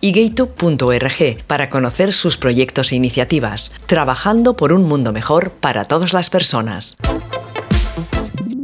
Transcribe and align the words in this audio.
y 0.00 0.12
gaytube.org 0.12 1.44
para 1.46 1.68
conocer 1.68 2.12
sus 2.12 2.36
proyectos 2.36 2.92
e 2.92 2.96
iniciativas, 2.96 3.74
trabajando 3.86 4.56
por 4.56 4.72
un 4.72 4.84
mundo 4.84 5.12
mejor 5.12 5.50
para 5.50 5.84
todas 5.84 6.12
las 6.12 6.30
personas. 6.30 6.98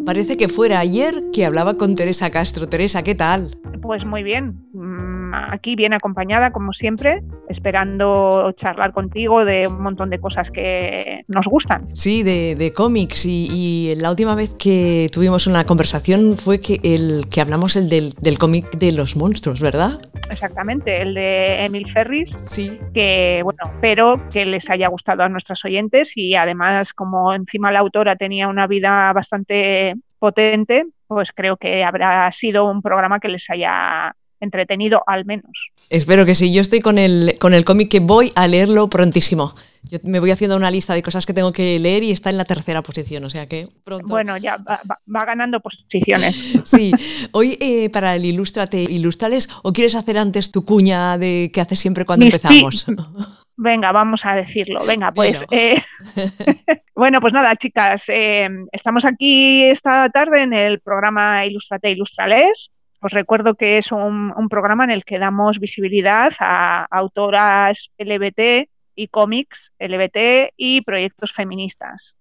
Parece 0.05 0.37
que 0.37 0.49
fuera 0.49 0.81
ayer 0.81 1.23
que 1.33 1.47
hablaba 1.47 1.75
con 1.75 1.95
Teresa 1.95 2.31
Castro. 2.31 2.69
Teresa, 2.69 3.03
¿qué 3.03 3.15
tal? 3.15 3.59
Pues 3.81 4.05
muy 4.05 4.23
bien 4.23 4.61
aquí 5.51 5.77
bien 5.77 5.93
acompañada, 5.93 6.51
como 6.51 6.73
siempre, 6.73 7.23
esperando 7.49 8.53
charlar 8.53 8.93
contigo 8.93 9.45
de 9.45 9.67
un 9.67 9.83
montón 9.83 10.11
de 10.11 10.19
cosas 10.19 10.51
que 10.51 11.25
nos 11.29 11.47
gustan. 11.47 11.89
Sí, 11.95 12.23
de, 12.23 12.73
cómics. 12.75 13.25
Y, 13.27 13.95
la 13.97 14.11
última 14.11 14.35
vez 14.35 14.55
que 14.55 15.09
tuvimos 15.13 15.47
una 15.47 15.65
conversación 15.65 16.37
fue 16.37 16.61
que, 16.61 16.81
el, 16.83 17.29
que 17.29 17.41
hablamos 17.41 17.77
el 17.77 17.89
del, 17.89 18.39
cómic 18.39 18.71
de 18.73 18.93
los 18.93 19.17
monstruos, 19.17 19.61
¿verdad? 19.61 20.01
Exactamente, 20.31 21.03
el 21.03 21.15
de 21.15 21.65
Emil 21.65 21.91
Ferris. 21.91 22.37
Sí. 22.47 22.79
Que, 22.93 23.41
bueno, 23.45 23.61
espero 23.75 24.21
que 24.33 24.45
les 24.45 24.69
haya 24.71 24.89
gustado 24.89 25.23
a 25.23 25.29
nuestros 25.29 25.65
oyentes 25.65 26.13
y 26.17 26.35
además, 26.35 26.93
como 26.93 27.35
encima 27.35 27.73
la 27.73 27.81
autora 27.81 28.17
tenía 28.17 28.49
una 28.49 28.67
vida 28.67 29.13
bastante 29.13 29.95
potente, 30.19 30.87
pues 31.07 31.33
creo 31.35 31.57
que 31.57 31.85
habrá 31.85 32.31
sido 32.33 32.65
un 32.65 32.83
programa 32.83 33.21
que 33.21 33.29
les 33.29 33.49
haya 33.51 34.15
entretenido 34.45 35.03
al 35.07 35.25
menos. 35.25 35.51
Espero 35.91 36.25
que 36.25 36.35
sí. 36.35 36.53
Yo 36.53 36.61
estoy 36.61 36.81
con 36.81 36.99
el, 36.99 37.37
con 37.41 37.55
el 37.55 37.65
cómic 37.65 37.91
que 37.91 38.01
voy 38.01 38.31
a 38.37 38.47
leerlo 38.47 38.89
prontísimo. 38.89 39.55
Yo 39.91 39.99
me 40.05 40.19
voy 40.19 40.31
haciendo 40.31 40.57
una 40.57 40.71
lista 40.71 40.95
de 40.95 41.03
cosas 41.03 41.27
que 41.27 41.35
tengo 41.35 41.53
que 41.53 41.79
leer 41.79 42.03
y 42.05 42.11
está 42.11 42.31
en 42.31 42.39
la 42.39 42.45
tercera 42.45 42.83
posición, 42.83 43.25
o 43.25 43.31
sea 43.31 43.47
que 43.47 43.69
pronto. 43.85 44.09
Bueno, 44.09 44.37
ya 44.39 44.57
va, 44.57 45.25
ganando 45.25 45.61
posiciones. 45.61 46.43
Sí. 46.65 46.93
Hoy 47.33 47.59
eh, 47.61 47.91
para 47.91 48.17
el 48.17 48.25
Ilústrate, 48.25 48.79
Ilustrales, 48.79 49.51
¿o 49.63 49.73
quieres 49.73 49.95
hacer 49.95 50.17
antes 50.17 50.51
tu 50.51 50.65
cuña 50.65 51.19
de 51.19 51.51
que 51.53 51.61
haces 51.61 51.79
siempre 51.79 52.07
cuando 52.07 52.25
empezamos? 52.25 52.87
Venga, 53.57 53.93
vamos 53.93 54.25
a 54.25 54.35
decirlo. 54.35 54.85
Venga, 54.85 55.13
pues. 55.13 55.45
Eh, 55.51 55.81
bueno, 56.95 57.21
pues 57.21 57.33
nada, 57.33 57.55
chicas, 57.57 58.05
eh, 58.09 58.49
estamos 58.73 59.05
aquí 59.05 59.65
esta 59.65 60.09
tarde 60.09 60.43
en 60.43 60.53
el 60.53 60.81
programa 60.81 61.45
Ilustrate 61.47 61.91
Ilustrales. 61.91 62.71
Os 63.07 63.13
recuerdo 63.13 63.55
que 63.55 63.77
es 63.77 63.93
un, 63.93 64.33
programa 64.49 64.85
en 64.85 64.91
el 64.91 65.05
que 65.05 65.19
damos 65.19 65.61
visibilidad 65.61 66.33
a 66.39 66.87
autoras 66.91 67.91
LBT 67.99 68.71
y 68.95 69.09
cómics 69.09 69.75
LBT 69.79 70.55
y 70.57 70.81
proyectos 70.81 71.31
feministas. 71.35 72.17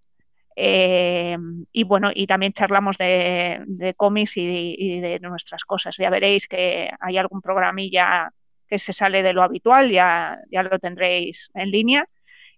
Eh, 0.57 1.37
y 1.71 1.85
bueno, 1.85 2.11
y 2.13 2.27
también 2.27 2.51
charlamos 2.51 2.97
de, 2.97 3.93
cómics 3.95 4.35
y 4.35 4.99
de, 4.99 5.19
nuestras 5.21 5.63
cosas. 5.63 5.95
Ya 5.97 6.09
veréis 6.09 6.49
que 6.49 6.89
hay 6.99 7.17
algún 7.17 7.39
programilla 7.39 8.33
que 8.67 8.77
se 8.77 8.91
sale 8.91 9.23
de 9.23 9.31
lo 9.31 9.41
habitual, 9.41 9.89
ya, 9.89 10.37
ya 10.51 10.63
lo 10.63 10.77
tendréis 10.79 11.49
en 11.53 11.71
línea. 11.71 12.09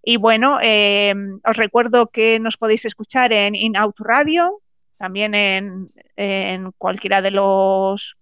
Y 0.01 0.17
bueno, 0.17 0.57
eh, 0.63 1.13
os 1.43 1.57
recuerdo 1.57 2.07
que 2.07 2.39
nos 2.39 2.57
podéis 2.57 2.85
escuchar 2.85 3.33
en 3.33 3.53
In-Out 3.53 3.99
Radio, 3.99 4.61
también 4.97 5.35
en, 5.35 5.91
en 6.15 6.71
cualquiera 6.77 7.21
de 7.21 7.31
los 7.31 8.15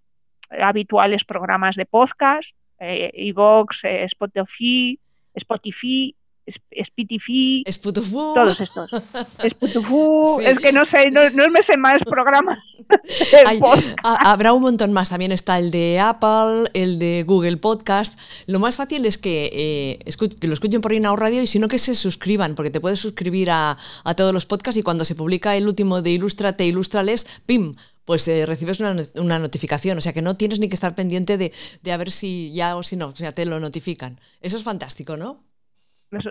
habituales 0.50 1.24
programas 1.24 1.76
de 1.76 1.86
podcast, 1.86 2.56
eh, 2.80 3.12
Evox, 3.14 3.84
eh, 3.86 4.06
Spotify, 4.06 5.00
Spotify, 6.46 7.64
Spotify, 7.66 8.12
todos 8.12 8.60
estos. 8.60 8.90
es 10.46 10.60
que 10.60 10.72
no 10.72 10.86
sé, 10.86 11.12
no, 11.12 11.30
no 11.32 11.50
me 11.50 11.64
sé 11.64 11.78
más 11.78 12.02
programas. 12.04 12.60
habrá 14.04 14.54
un 14.54 14.62
montón 14.62 14.94
más. 14.94 15.10
También 15.10 15.32
está 15.32 15.58
el 15.60 15.72
de 15.72 16.00
Apple, 16.00 16.70
el 16.74 17.00
de 17.00 17.24
Google 17.26 17.58
Podcast. 17.58 18.20
Lo 18.48 18.60
más 18.60 18.78
fácil 18.78 19.06
es 19.06 19.18
que, 19.18 20.00
eh, 20.06 20.16
que 20.40 20.48
lo 20.48 20.54
escuchen 20.54 20.82
por 20.82 20.94
Inau 20.94 21.16
Radio 21.16 21.42
y 21.42 21.48
si 21.48 21.60
no 21.60 21.68
que 21.68 21.80
se 21.80 21.96
suscriban, 21.96 22.56
porque 22.56 22.72
te 22.72 22.82
puedes 22.82 23.00
suscribir 23.00 23.52
a, 23.52 23.78
a 24.04 24.14
todos 24.16 24.34
los 24.34 24.46
podcasts 24.46 24.78
y 24.78 24.84
cuando 24.84 25.06
se 25.06 25.16
publica 25.16 25.56
el 25.56 25.68
último 25.68 26.02
de 26.02 26.12
Ilustrate, 26.12 26.66
Ilustrales, 26.66 27.28
¡pim! 27.46 27.76
pues 28.06 28.28
eh, 28.28 28.46
recibes 28.46 28.80
una, 28.80 29.40
notificación. 29.40 29.98
O 29.98 30.02
sea 30.02 30.14
que 30.14 30.22
no 30.22 30.36
tienes 30.36 30.60
ni 30.60 30.68
que 30.68 30.76
estar 30.76 30.96
pendiente 30.96 31.38
de, 31.38 31.52
a 31.92 31.98
ver 31.98 32.12
si 32.12 32.52
ya 32.54 32.76
o 32.76 32.84
si 32.84 32.96
no. 32.96 33.08
O 33.08 33.16
sea, 33.16 33.34
te 33.34 33.46
lo 33.46 33.60
notifican. 33.60 34.20
Eso 34.42 34.58
es 34.58 34.64
fantástico, 34.64 35.18
¿no? 35.18 35.44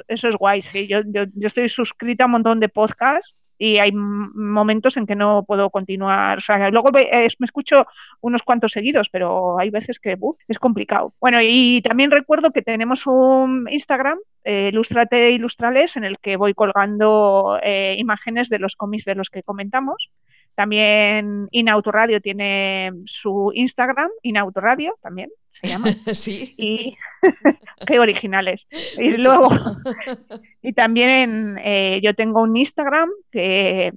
Eso, 0.09 0.29
es 0.29 0.37
guay, 0.37 0.63
sí. 0.63 0.87
Yo, 0.87 1.01
yo, 1.07 1.27
estoy 1.47 1.69
suscrita 1.69 2.25
a 2.25 2.27
un 2.27 2.33
montón 2.33 2.61
de 2.61 2.69
podcasts 2.69 3.35
y 3.59 3.79
hay 3.79 3.93
momentos 3.93 4.97
en 4.97 5.07
que 5.07 5.15
no 5.15 5.45
puedo 5.45 5.71
continuar. 5.71 6.39
O 6.39 6.41
sea, 6.41 6.69
luego 6.71 6.91
me 6.93 7.29
escucho 7.29 7.87
unos 8.21 8.43
cuantos 8.43 8.73
seguidos, 8.73 9.09
pero 9.09 9.57
hay 9.59 9.71
veces 9.71 10.01
que 10.01 10.19
es 10.49 10.59
complicado. 10.59 11.15
Bueno, 11.21 11.39
y 11.41 11.81
también 11.83 12.11
recuerdo 12.11 12.51
que 12.51 12.63
tenemos 12.63 13.07
un 13.07 13.69
Instagram, 13.71 14.19
eh, 14.43 14.71
Ilustrate 14.73 15.31
Ilustrales, 15.31 15.97
en 15.97 16.03
el 16.03 16.19
que 16.19 16.37
voy 16.37 16.55
colgando 16.55 17.57
eh, 17.63 17.95
imágenes 17.99 18.49
de 18.49 18.59
los 18.59 18.75
cómics 18.75 19.05
de 19.05 19.15
los 19.15 19.31
que 19.31 19.45
comentamos. 19.45 20.11
También 20.57 21.47
Inautoradio 21.53 22.21
tiene 22.21 22.91
su 23.05 23.53
Instagram, 23.55 24.11
Inautoradio 24.23 24.99
también 25.01 25.31
se 25.53 25.69
llama. 25.69 25.87
Sí. 26.15 26.55
Y 26.57 26.97
qué 27.87 27.99
originales. 27.99 28.67
Y 28.99 29.11
luego, 29.17 29.51
y 30.63 30.73
también 30.73 31.59
eh, 31.63 32.01
yo 32.03 32.15
tengo 32.15 32.43
un 32.43 32.57
Instagram 32.57 33.11
que 33.31 33.93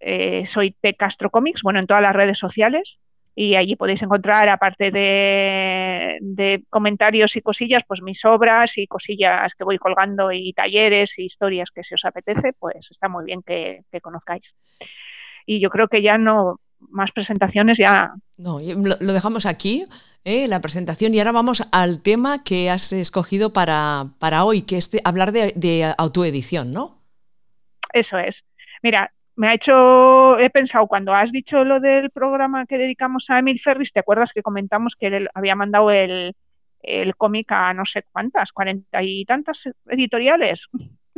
eh, 0.00 0.46
soy 0.46 0.72
T 0.80 0.94
Castro 0.94 1.30
Comics, 1.30 1.62
bueno, 1.62 1.78
en 1.78 1.86
todas 1.86 2.02
las 2.02 2.14
redes 2.14 2.38
sociales. 2.38 2.98
Y 3.34 3.54
allí 3.54 3.76
podéis 3.76 4.02
encontrar, 4.02 4.48
aparte 4.48 4.90
de, 4.90 6.64
comentarios 6.68 7.36
y 7.36 7.40
cosillas, 7.40 7.84
pues 7.86 8.02
mis 8.02 8.24
obras 8.24 8.76
y 8.76 8.86
cosillas 8.86 9.54
que 9.54 9.64
voy 9.64 9.78
colgando 9.78 10.32
y 10.32 10.52
talleres 10.52 11.18
y 11.18 11.24
historias 11.24 11.70
que 11.70 11.84
si 11.84 11.94
os 11.94 12.04
apetece, 12.04 12.52
pues 12.58 12.88
está 12.90 13.08
muy 13.08 13.24
bien 13.24 13.42
que 13.42 13.84
conozcáis 14.02 14.52
y 15.46 15.60
yo 15.60 15.70
creo 15.70 15.88
que 15.88 16.00
ya 16.00 16.16
no, 16.18 16.60
más 16.90 17.12
presentaciones 17.12 17.78
ya. 17.78 18.14
No, 18.36 18.58
lo, 18.60 19.12
dejamos 19.12 19.46
aquí, 19.46 19.84
¿eh? 20.24 20.48
la 20.48 20.60
presentación, 20.60 21.14
y 21.14 21.18
ahora 21.18 21.32
vamos 21.32 21.66
al 21.72 22.02
tema 22.02 22.42
que 22.42 22.70
has 22.70 22.92
escogido 22.92 23.52
para, 23.52 24.08
para 24.18 24.44
hoy, 24.44 24.62
que 24.62 24.76
es 24.76 24.90
hablar 25.04 25.32
de, 25.32 25.94
autoedición, 25.98 26.72
¿no? 26.72 26.98
Eso 27.92 28.18
es. 28.18 28.44
Mira, 28.82 29.12
me 29.36 29.48
ha 29.48 29.54
hecho, 29.54 30.38
he 30.38 30.50
pensado, 30.50 30.86
cuando 30.86 31.14
has 31.14 31.32
dicho 31.32 31.64
lo 31.64 31.80
del 31.80 32.10
programa 32.10 32.66
que 32.66 32.78
dedicamos 32.78 33.30
a 33.30 33.38
Emil 33.38 33.60
Ferris, 33.60 33.92
¿te 33.92 34.00
acuerdas 34.00 34.32
que 34.32 34.42
comentamos 34.42 34.96
que 34.96 35.08
él 35.08 35.28
había 35.34 35.54
mandado 35.54 35.90
el, 35.90 36.34
el 36.82 37.16
cómic 37.16 37.50
a 37.52 37.74
no 37.74 37.84
sé 37.84 38.04
cuántas, 38.12 38.52
cuarenta 38.52 39.02
y 39.02 39.24
tantas 39.24 39.68
editoriales? 39.86 40.68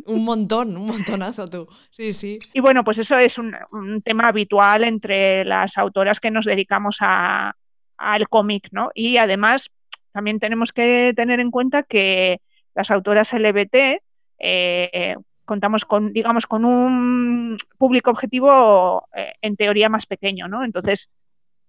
Un 0.07 0.25
montón, 0.25 0.77
un 0.77 0.87
montonazo 0.87 1.49
tú. 1.49 1.69
Sí, 1.91 2.13
sí. 2.13 2.39
Y 2.53 2.61
bueno, 2.61 2.83
pues 2.83 2.99
eso 2.99 3.19
es 3.19 3.39
un, 3.39 3.55
tema 4.03 4.29
habitual 4.29 4.85
entre 4.85 5.45
las 5.45 5.79
autoras 5.79 6.19
que 6.19 6.31
nos 6.31 6.47
dedicamos 6.47 6.97
a, 7.01 7.55
al 8.03 8.29
cómic, 8.29 8.69
¿no? 8.73 8.91
Y 8.95 9.17
además 9.17 9.71
también 10.13 10.41
tenemos 10.41 10.73
que 10.73 11.13
tener 11.17 11.41
en 11.41 11.51
cuenta 11.51 11.83
que 11.83 12.41
las 12.75 12.91
autoras 12.91 13.33
LBT 13.33 14.03
eh, 14.39 15.17
contamos 15.45 15.85
con, 15.85 16.13
digamos, 16.13 16.47
con 16.47 16.65
un 16.65 17.57
público 17.79 18.11
objetivo 18.11 19.09
eh, 19.15 19.33
en 19.41 19.57
teoría 19.57 19.89
más 19.89 20.07
pequeño, 20.07 20.49
¿no? 20.49 20.65
Entonces, 20.65 21.09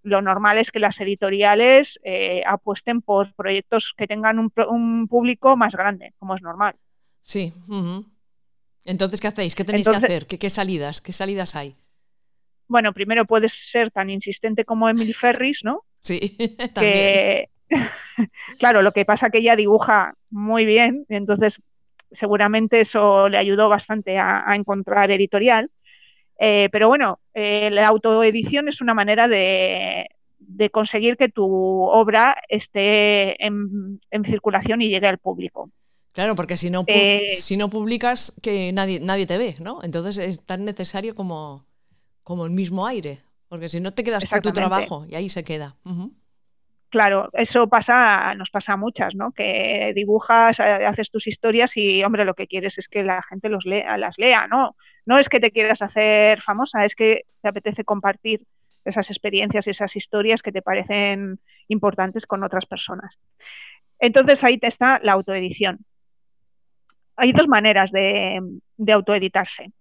lo 0.03 0.21
normal 0.21 0.57
es 0.57 0.71
que 0.71 0.79
las 0.79 0.99
editoriales 0.99 1.99
eh, 2.03 2.43
apuesten 2.45 3.01
por 3.01 3.33
proyectos 3.33 3.93
que 3.97 4.07
tengan 4.07 4.39
un, 4.39 5.07
público 5.07 5.55
más 5.55 5.75
grande, 5.75 6.13
como 6.17 6.35
es 6.35 6.41
normal. 6.41 6.75
Sí. 7.21 7.53
Entonces, 8.83 9.21
¿qué 9.21 9.27
hacéis? 9.27 9.55
¿Qué 9.55 9.63
tenéis 9.63 9.87
que 9.87 9.95
hacer? 9.95 10.27
¿Qué, 10.27 10.49
salidas? 10.49 10.99
¿Qué 10.99 11.13
salidas 11.13 11.55
hay? 11.55 11.75
Bueno, 12.67 12.91
primero 12.91 13.25
puedes 13.25 13.53
ser 13.53 13.91
tan 13.91 14.09
insistente 14.09 14.65
como 14.65 14.89
Emily 14.89 15.13
Ferris, 15.13 15.61
¿no? 15.63 15.85
Sí, 16.03 16.37
también. 16.73 17.47
claro, 18.59 18.81
lo 18.81 18.91
que 18.91 19.05
pasa 19.05 19.27
es 19.27 19.31
que 19.31 19.39
ella 19.39 19.55
dibuja 19.55 20.15
muy 20.29 20.65
bien, 20.65 21.05
entonces 21.09 21.59
seguramente 22.11 22.81
eso 22.81 23.27
le 23.29 23.37
ayudó 23.37 23.69
bastante 23.69 24.17
a, 24.17 24.45
encontrar 24.55 25.11
editorial. 25.11 25.71
Eh, 26.39 26.69
pero 26.71 26.87
bueno, 26.87 27.19
eh, 27.33 27.69
la 27.71 27.87
autoedición 27.87 28.67
es 28.67 28.81
una 28.81 28.93
manera 28.93 29.27
de, 29.27 30.07
conseguir 30.71 31.17
que 31.17 31.29
tu 31.29 31.45
obra 31.45 32.35
esté 32.49 33.43
en, 33.43 33.99
circulación 34.25 34.81
y 34.81 34.89
llegue 34.89 35.07
al 35.07 35.17
público. 35.17 35.71
Claro, 36.13 36.35
porque 36.35 36.57
si 36.57 36.69
no, 36.69 36.83
eh, 36.85 37.25
si 37.29 37.57
no 37.57 37.69
publicas, 37.69 38.39
que 38.43 38.71
nadie, 38.71 38.99
nadie 38.99 39.25
te 39.25 39.39
ve, 39.39 39.55
¿no? 39.59 39.79
Entonces 39.81 40.19
es 40.19 40.45
tan 40.45 40.63
necesario 40.63 41.15
como, 41.15 41.65
como 42.23 42.45
el 42.45 42.51
mismo 42.51 42.85
aire, 42.85 43.19
porque 43.53 43.69
si 43.69 43.79
no 43.79 43.91
te 43.91 44.03
quedas 44.03 44.25
con 44.25 44.41
tu 44.41 44.51
trabajo 44.51 45.05
y 45.07 45.13
ahí 45.13 45.29
se 45.29 45.43
queda. 45.43 45.75
Claro, 46.89 47.29
eso 47.33 47.69
pasa, 47.69 48.33
nos 48.33 48.49
pasa 48.49 48.73
a 48.73 48.77
muchas, 48.77 49.13
¿no? 49.13 49.31
Que 49.31 49.91
dibujas, 49.93 50.59
eh, 50.59 50.63
haces 50.63 51.11
tus 51.11 51.27
historias 51.27 51.77
y, 51.77 52.03
hombre, 52.03 52.25
lo 52.25 52.33
que 52.33 52.47
quieres 52.47 52.79
es 52.79 52.87
que 52.87 53.03
la 53.03 53.21
gente 53.21 53.49
los 53.49 53.63
lea, 53.63 53.95
las 53.99 54.17
lea, 54.17 54.47
¿no? 54.47 54.75
No 55.05 55.19
es 55.19 55.29
que 55.29 55.39
te 55.39 55.51
quieras 55.51 55.83
hacer 55.83 56.41
famosa, 56.41 56.83
es 56.83 56.95
que 56.95 57.25
te 57.43 57.47
apetece 57.47 57.83
compartir 57.83 58.41
esas 58.85 59.11
experiencias 59.11 59.67
y 59.67 59.69
esas 59.69 59.95
historias 59.95 60.41
que 60.41 60.51
te 60.51 60.63
parecen 60.63 61.39
importantes 61.67 62.25
con 62.25 62.43
otras 62.43 62.65
personas. 62.65 63.19
Entonces 63.99 64.43
ahí 64.43 64.57
te 64.57 64.65
está 64.65 64.99
la 65.03 65.11
autoedición. 65.11 65.85
Hay 67.17 67.33
dos 67.33 67.47
maneras 67.47 67.91
de, 67.91 68.41
autoeditarse. 68.91 69.71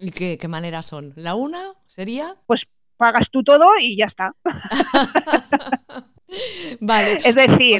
¿Y 0.00 0.10
qué, 0.10 0.38
qué 0.38 0.48
maneras 0.48 0.86
son? 0.86 1.12
¿La 1.14 1.34
una 1.34 1.74
sería? 1.86 2.34
Pues 2.46 2.66
pagas 2.96 3.30
tú 3.30 3.44
todo 3.44 3.78
y 3.78 3.96
ya 3.96 4.06
está. 4.06 4.34
vale. 6.80 7.18
Es 7.24 7.34
decir, 7.34 7.78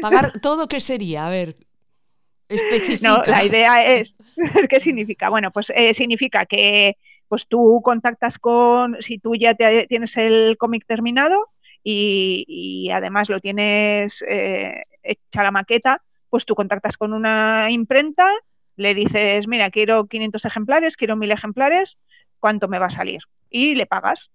pagar 0.00 0.40
todo, 0.40 0.66
¿qué 0.66 0.80
sería? 0.80 1.26
A 1.26 1.30
ver, 1.30 1.56
especifica. 2.48 3.08
No, 3.08 3.22
la 3.24 3.44
idea 3.44 3.94
es, 3.94 4.14
¿qué 4.68 4.80
significa? 4.80 5.28
Bueno, 5.28 5.52
pues 5.52 5.72
eh, 5.74 5.94
significa 5.94 6.46
que 6.46 6.96
pues 7.28 7.46
tú 7.48 7.80
contactas 7.82 8.38
con, 8.38 8.96
si 9.00 9.18
tú 9.18 9.34
ya 9.34 9.54
tienes 9.54 10.16
el 10.16 10.56
cómic 10.58 10.84
terminado 10.86 11.50
y, 11.82 12.88
además 12.92 13.28
lo 13.28 13.40
tienes 13.40 14.22
eh, 14.28 14.82
hecha 15.02 15.42
la 15.42 15.50
maqueta, 15.52 16.02
pues 16.30 16.44
tú 16.44 16.54
contactas 16.54 16.96
con 16.96 17.12
una 17.12 17.70
imprenta, 17.70 18.28
le 18.76 18.94
dices, 18.94 19.48
mira, 19.48 19.70
quiero 19.70 20.06
500 20.06 20.44
ejemplares, 20.44 20.96
quiero 20.96 21.16
1000 21.16 21.32
ejemplares, 21.32 21.98
¿cuánto 22.38 22.68
me 22.68 22.78
va 22.78 22.86
a 22.86 22.90
salir? 22.90 23.20
Y 23.50 23.74
le 23.74 23.86
pagas. 23.86 24.30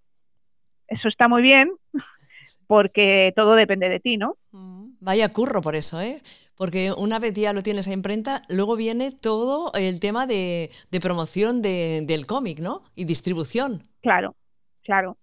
Eso 0.88 1.08
está 1.08 1.28
muy 1.28 1.42
bien 1.42 1.72
porque 2.68 3.34
todo 3.36 3.56
depende 3.56 3.90
de 3.90 4.00
ti, 4.00 4.18
¿no? 4.18 4.38
Mm, 4.52 4.96
vaya 5.00 5.30
curro 5.30 5.62
por 5.62 5.76
eso, 5.76 6.02
¿eh? 6.02 6.22
Porque 6.56 6.92
una 6.96 7.20
vez 7.20 7.34
ya 7.34 7.54
lo 7.54 7.64
tienes 7.64 7.88
a 7.88 7.94
imprenta, 7.94 8.44
luego 8.50 8.76
viene 8.76 9.12
todo 9.12 9.72
el 9.74 10.00
tema 10.00 10.28
de, 10.28 10.70
promoción 11.02 11.62
del 11.62 12.26
cómic, 12.28 12.60
¿no? 12.60 12.84
Y 12.96 13.06
distribución. 13.06 13.84
Claro, 14.02 14.36
claro. 14.84 15.18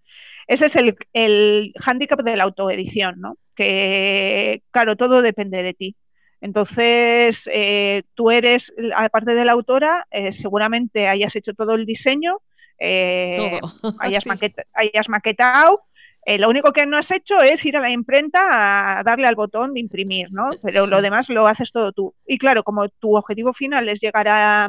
Ese 0.47 0.67
es 0.67 0.77
el, 0.77 0.97
el 1.13 1.73
hándicap 1.79 2.23
de 2.23 2.37
la 2.37 2.45
autoedición, 2.45 3.21
¿no? 3.21 3.37
Que, 3.55 4.63
claro, 4.71 4.97
todo 4.97 5.23
depende 5.23 5.63
de 5.63 5.75
ti. 5.75 5.97
Entonces, 6.41 7.49
eh, 7.53 8.05
tú 8.15 8.31
eres, 8.31 8.73
aparte 8.97 9.35
de 9.35 9.45
la 9.45 9.53
autora, 9.53 10.07
eh, 10.11 10.33
seguramente 10.33 11.09
hayas 11.09 11.35
hecho 11.35 11.55
todo 11.55 11.75
el 11.75 11.85
diseño, 11.85 12.39
eh, 12.79 13.61
hayas, 14.01 15.09
maquetado. 15.09 15.83
Lo 16.27 16.51
único 16.51 16.73
que 16.73 16.85
no 16.85 16.99
has 16.99 17.11
hecho 17.11 17.41
es 17.41 17.65
ir 17.65 17.79
a 17.79 17.81
la 17.81 17.91
imprenta 17.91 18.99
a 18.99 19.03
darle 19.03 19.27
al 19.27 19.35
botón 19.35 19.73
de 19.73 19.81
imprimir, 19.81 20.31
¿no? 20.31 20.51
Pero 20.63 20.87
lo 20.87 21.01
demás 21.01 21.31
lo 21.31 21.47
haces 21.47 21.73
todo 21.73 21.93
tú. 21.93 22.15
Y 22.27 22.37
claro, 22.37 22.65
como 22.65 22.87
tu 22.91 23.17
objetivo 23.17 23.55
final 23.55 23.89
es 23.89 24.01
llegar 24.01 24.29
a, 24.29 24.69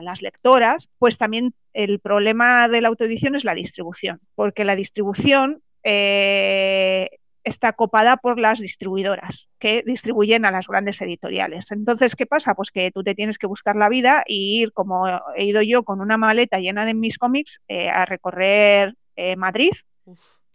las 0.00 0.22
lectoras, 0.22 0.88
pues 0.98 1.18
también 1.18 1.52
el 1.72 1.98
problema 1.98 2.68
de 2.68 2.80
la 2.80 2.88
autoedición 2.88 3.34
es 3.34 3.44
la 3.44 3.54
distribución, 3.54 4.20
porque 4.36 4.64
la 4.64 4.76
distribución 4.76 5.62
eh, 5.82 7.10
está 7.46 7.72
copada 7.72 8.16
por 8.16 8.40
las 8.40 8.58
distribuidoras 8.58 9.48
que 9.60 9.84
distribuyen 9.86 10.44
a 10.44 10.50
las 10.50 10.66
grandes 10.66 11.00
editoriales. 11.00 11.70
Entonces, 11.70 12.16
¿qué 12.16 12.26
pasa? 12.26 12.56
Pues 12.56 12.72
que 12.72 12.90
tú 12.90 13.04
te 13.04 13.14
tienes 13.14 13.38
que 13.38 13.46
buscar 13.46 13.76
la 13.76 13.88
vida 13.88 14.24
y 14.26 14.62
ir, 14.62 14.72
como 14.72 15.06
he 15.36 15.44
ido 15.44 15.62
yo, 15.62 15.84
con 15.84 16.00
una 16.00 16.16
maleta 16.16 16.58
llena 16.58 16.84
de 16.84 16.94
mis 16.94 17.18
cómics 17.18 17.60
eh, 17.68 17.88
a 17.88 18.04
recorrer 18.04 18.96
eh, 19.14 19.36
Madrid, 19.36 19.70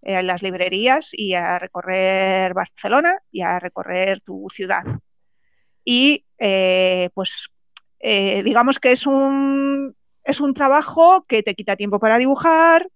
eh, 0.01 0.21
las 0.21 0.43
librerías 0.43 1.11
y 1.13 1.33
a 1.33 1.57
recorrer 1.59 2.53
Barcelona 2.53 3.19
y 3.31 3.41
a 3.41 3.57
recorrer 3.57 4.19
tu 4.19 4.47
ciudad. 4.53 4.83
Y 5.85 6.25
pues 7.13 7.49
digamos 7.99 8.79
que 8.79 8.91
es 8.91 9.07
un, 9.07 9.95
es 10.23 10.41
un 10.41 10.53
trabajo 10.53 11.23
que 11.27 11.41
te 11.41 11.55
quita 11.55 11.75
tiempo 11.75 11.99
para 11.99 12.17
dibujar, 12.17 12.87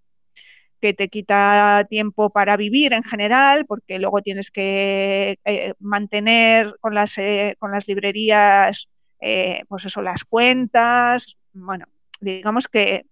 que 0.81 0.93
te 0.93 1.09
quita 1.09 1.85
tiempo 1.89 2.29
para 2.29 2.57
vivir 2.57 2.93
en 2.93 3.03
general, 3.03 3.65
porque 3.65 3.99
luego 3.99 4.21
tienes 4.21 4.51
que 4.51 5.39
eh, 5.45 5.73
mantener 5.79 6.75
con 6.79 6.93
las, 6.93 7.17
eh, 7.17 7.55
con 7.59 7.71
las 7.71 7.87
librerías, 7.87 8.87
eh, 9.19 9.63
pues 9.67 9.85
eso, 9.85 10.01
las 10.01 10.23
cuentas. 10.23 11.37
Bueno, 11.53 11.85
digamos 12.19 12.67
que 12.67 13.05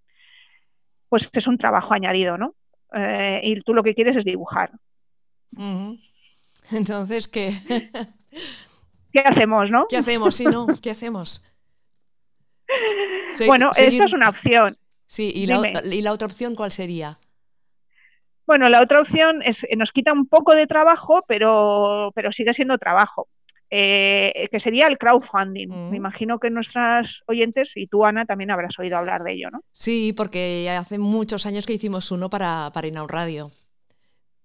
pues 1.09 1.29
es 1.31 1.47
un 1.47 1.57
trabajo 1.57 1.93
añadido, 1.93 2.37
¿no? 2.37 2.55
y 3.41 3.59
tú 3.61 3.73
lo 3.73 3.81
que 3.81 3.95
quieres 3.95 4.15
es 4.15 4.23
dibujar. 4.23 4.71
Entonces, 6.71 7.27
¿qué? 7.27 7.51
¿Qué 9.11 9.19
hacemos, 9.19 9.69
no? 9.71 9.87
¿Qué 9.87 9.97
hacemos? 9.97 10.35
Sí, 10.35 10.45
¿no? 10.45 10.67
¿Qué 10.81 10.91
hacemos? 10.91 11.43
bueno, 13.47 13.71
esta 13.75 14.05
es 14.05 14.13
una 14.13 14.29
opción. 14.29 14.75
Sí, 15.05 15.31
¿y 15.33 15.45
la, 15.45 15.61
¿y 15.85 16.01
la 16.01 16.11
otra 16.11 16.25
opción 16.25 16.55
cuál 16.55 16.71
sería? 16.71 17.19
Bueno, 18.45 18.69
la 18.69 18.81
otra 18.81 18.99
opción 18.99 19.41
es, 19.43 19.63
eh, 19.63 19.75
nos 19.77 19.91
quita 19.91 20.13
un 20.13 20.27
poco 20.27 20.55
de 20.55 20.67
trabajo, 20.67 21.23
pero, 21.27 22.11
pero 22.15 22.31
sigue 22.31 22.53
siendo 22.53 22.77
trabajo. 22.77 23.27
Eh, 23.75 24.49
que 24.51 24.59
sería 24.59 24.85
el 24.85 24.99
crowdfunding. 24.99 25.67
Me 25.67 25.91
mm. 25.91 25.95
imagino 25.95 26.39
que 26.39 26.51
nuestras 26.51 27.23
oyentes 27.25 27.71
y 27.75 27.87
tú, 27.87 28.05
Ana, 28.05 28.23
también 28.25 28.51
habrás 28.51 28.77
oído 28.77 28.97
hablar 28.97 29.23
de 29.23 29.33
ello, 29.33 29.49
¿no? 29.49 29.61
Sí, 29.71 30.13
porque 30.15 30.69
hace 30.69 30.99
muchos 30.99 31.47
años 31.47 31.65
que 31.65 31.73
hicimos 31.73 32.11
uno 32.11 32.29
para, 32.29 32.69
para 32.71 32.87
Inaud 32.87 33.09
Radio. 33.09 33.49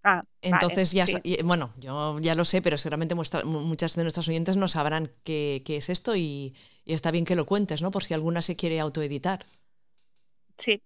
Ah, 0.03 0.23
Entonces 0.41 0.93
ya, 0.93 1.05
bueno, 1.45 1.75
yo 1.77 2.19
ya 2.21 2.35
lo 2.35 2.47
sé, 2.47 2.63
pero 2.63 2.79
seguramente 2.79 3.15
muchas 3.15 3.97
de 3.97 4.03
nuestras 4.03 4.27
oyentes 4.29 4.57
no 4.57 4.67
sabrán 4.67 5.11
qué, 5.25 5.63
es 5.67 5.91
esto 5.91 6.17
y, 6.17 6.55
y, 6.87 6.95
está 6.95 7.11
bien 7.11 7.27
que 7.27 7.37
lo 7.37 7.45
cuentes, 7.45 7.83
¿no? 7.83 7.91
Por 7.91 8.05
si 8.05 8.15
alguna 8.15 8.41
se 8.41 8.57
quiere 8.57 8.81
autoeditar. 8.81 9.45
Sí, 10.57 10.81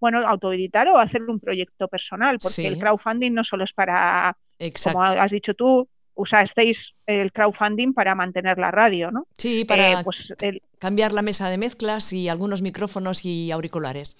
bueno, 0.00 0.26
autoeditar 0.26 0.88
o 0.88 0.98
hacer 0.98 1.22
un 1.22 1.38
proyecto 1.38 1.86
personal, 1.88 2.38
porque 2.40 2.66
el 2.66 2.78
crowdfunding 2.78 3.32
no 3.32 3.44
solo 3.44 3.64
es 3.64 3.72
para, 3.72 4.36
como 4.82 5.02
has 5.02 5.30
dicho 5.30 5.54
tú, 5.54 5.88
usasteis 6.14 6.94
el 7.06 7.32
crowdfunding 7.32 7.92
para 7.92 8.14
mantener 8.14 8.58
la 8.58 8.70
radio, 8.70 9.10
¿no? 9.10 9.26
Sí, 9.36 9.64
para 9.64 10.00
eh, 10.00 10.04
pues, 10.04 10.34
cambiar 10.78 11.12
la 11.12 11.22
mesa 11.22 11.48
de 11.48 11.58
mezclas 11.58 12.12
y 12.12 12.28
algunos 12.28 12.62
micrófonos 12.62 13.24
y 13.24 13.50
auriculares. 13.50 14.18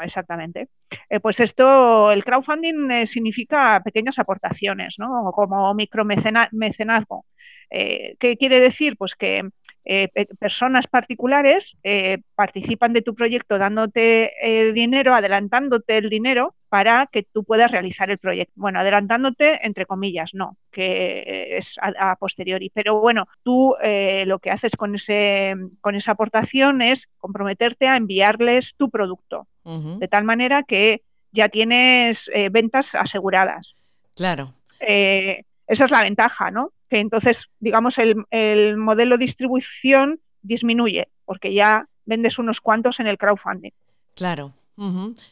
Exactamente. 0.00 0.68
Eh, 1.10 1.20
pues 1.20 1.40
esto, 1.40 2.12
el 2.12 2.24
crowdfunding 2.24 2.90
eh, 2.90 3.06
significa 3.06 3.80
pequeñas 3.84 4.18
aportaciones, 4.18 4.94
¿no? 4.98 5.32
Como 5.32 5.74
micromecenazgo. 5.74 7.24
¿Qué 7.70 8.36
quiere 8.38 8.60
decir? 8.60 8.96
Pues 8.96 9.14
que 9.14 9.42
eh, 9.90 10.10
personas 10.38 10.86
particulares 10.86 11.74
eh, 11.82 12.18
participan 12.34 12.92
de 12.92 13.00
tu 13.00 13.14
proyecto 13.14 13.56
dándote 13.56 14.34
eh, 14.42 14.74
dinero, 14.74 15.14
adelantándote 15.14 15.96
el 15.96 16.10
dinero 16.10 16.54
para 16.68 17.06
que 17.06 17.22
tú 17.22 17.42
puedas 17.42 17.70
realizar 17.70 18.10
el 18.10 18.18
proyecto. 18.18 18.52
Bueno, 18.56 18.80
adelantándote 18.80 19.64
entre 19.66 19.86
comillas, 19.86 20.34
no, 20.34 20.58
que 20.70 21.56
es 21.56 21.76
a, 21.80 22.16
posteriori. 22.16 22.70
Pero 22.74 23.00
bueno, 23.00 23.28
tú 23.42 23.74
lo 24.26 24.38
que 24.40 24.50
haces 24.50 24.76
con, 24.76 24.94
ese, 24.94 25.54
con 25.80 25.94
esa 25.94 26.12
aportación 26.12 26.82
es 26.82 27.08
comprometerte 27.16 27.88
a 27.88 27.96
enviarles 27.96 28.74
tu 28.76 28.90
producto, 28.90 29.46
de 29.64 30.08
tal 30.08 30.24
manera 30.24 30.64
que 30.64 31.00
ya 31.32 31.48
tienes 31.48 32.30
ventas 32.50 32.94
aseguradas. 32.94 33.74
Claro. 34.14 34.52
esa 34.78 35.84
es 35.84 35.90
la 35.90 36.02
ventaja, 36.02 36.50
¿no? 36.50 36.72
Que 36.88 36.98
entonces, 36.98 37.46
digamos, 37.60 37.98
el, 37.98 38.76
modelo 38.76 39.16
de 39.16 39.24
distribución 39.24 40.20
disminuye, 40.42 41.08
porque 41.24 41.52
ya 41.52 41.86
vendes 42.04 42.38
unos 42.38 42.60
cuantos 42.60 43.00
en 43.00 43.06
el 43.06 43.18
crowdfunding. 43.18 43.72
Claro. 44.14 44.54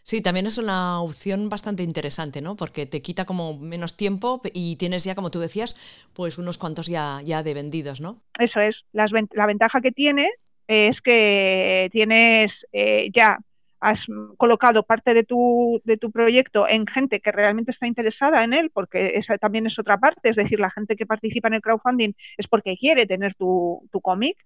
Sí, 0.02 0.22
también 0.22 0.46
es 0.46 0.58
una 0.58 1.00
opción 1.00 1.48
bastante 1.48 1.84
interesante, 1.84 2.40
¿no? 2.40 2.56
Porque 2.56 2.84
te 2.84 3.00
quita 3.00 3.26
como 3.26 3.56
menos 3.56 3.96
tiempo 3.96 4.42
y 4.52 4.74
tienes 4.74 5.04
ya, 5.04 5.14
como 5.14 5.30
tú 5.30 5.38
decías, 5.38 5.76
pues 6.14 6.36
unos 6.36 6.58
cuantos 6.58 6.88
ya, 6.88 7.20
ya 7.24 7.44
de 7.44 7.54
vendidos, 7.54 8.00
¿no? 8.00 8.20
Eso 8.40 8.60
es. 8.60 8.84
la 8.92 9.46
ventaja 9.46 9.80
que 9.80 9.92
tiene 9.92 10.30
es 10.66 11.00
que 11.00 11.88
tienes 11.92 12.66
eh, 12.72 13.08
ya 13.14 13.38
has 13.86 14.06
colocado 14.36 14.82
parte 14.82 15.14
de 15.14 15.22
tu, 15.22 15.80
de 15.84 15.96
tu 15.96 16.10
proyecto 16.10 16.66
en 16.66 16.86
gente 16.86 17.20
que 17.20 17.30
realmente 17.30 17.70
está 17.70 17.86
interesada 17.86 18.42
en 18.42 18.52
él, 18.52 18.70
porque 18.70 19.12
esa 19.14 19.38
también 19.38 19.66
es 19.66 19.78
otra 19.78 19.96
parte, 19.98 20.28
es 20.28 20.36
decir, 20.36 20.58
la 20.58 20.70
gente 20.70 20.96
que 20.96 21.06
participa 21.06 21.46
en 21.48 21.54
el 21.54 21.60
crowdfunding 21.60 22.12
es 22.36 22.48
porque 22.48 22.76
quiere 22.76 23.06
tener 23.06 23.34
tu, 23.36 23.88
cómic. 24.02 24.36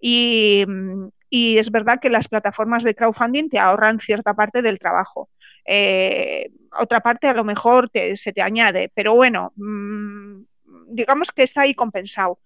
Y, 0.00 0.64
y 1.28 1.58
es 1.58 1.70
verdad 1.70 2.00
que 2.00 2.08
las 2.08 2.28
plataformas 2.28 2.82
de 2.82 2.94
crowdfunding 2.94 3.50
te 3.50 3.58
ahorran 3.58 4.00
cierta 4.00 4.32
parte 4.32 4.62
del 4.62 4.78
trabajo. 4.78 5.28
Eh, 5.66 6.50
otra 6.80 7.00
parte 7.00 7.26
a 7.26 7.34
lo 7.34 7.44
mejor 7.44 7.90
se 7.92 8.32
te 8.32 8.40
añade, 8.40 8.90
pero 8.94 9.14
bueno, 9.14 9.52
mm, 9.56 10.42
digamos 10.88 11.30
que 11.32 11.42
está 11.42 11.62
ahí 11.62 11.74
compensado. 11.74 12.38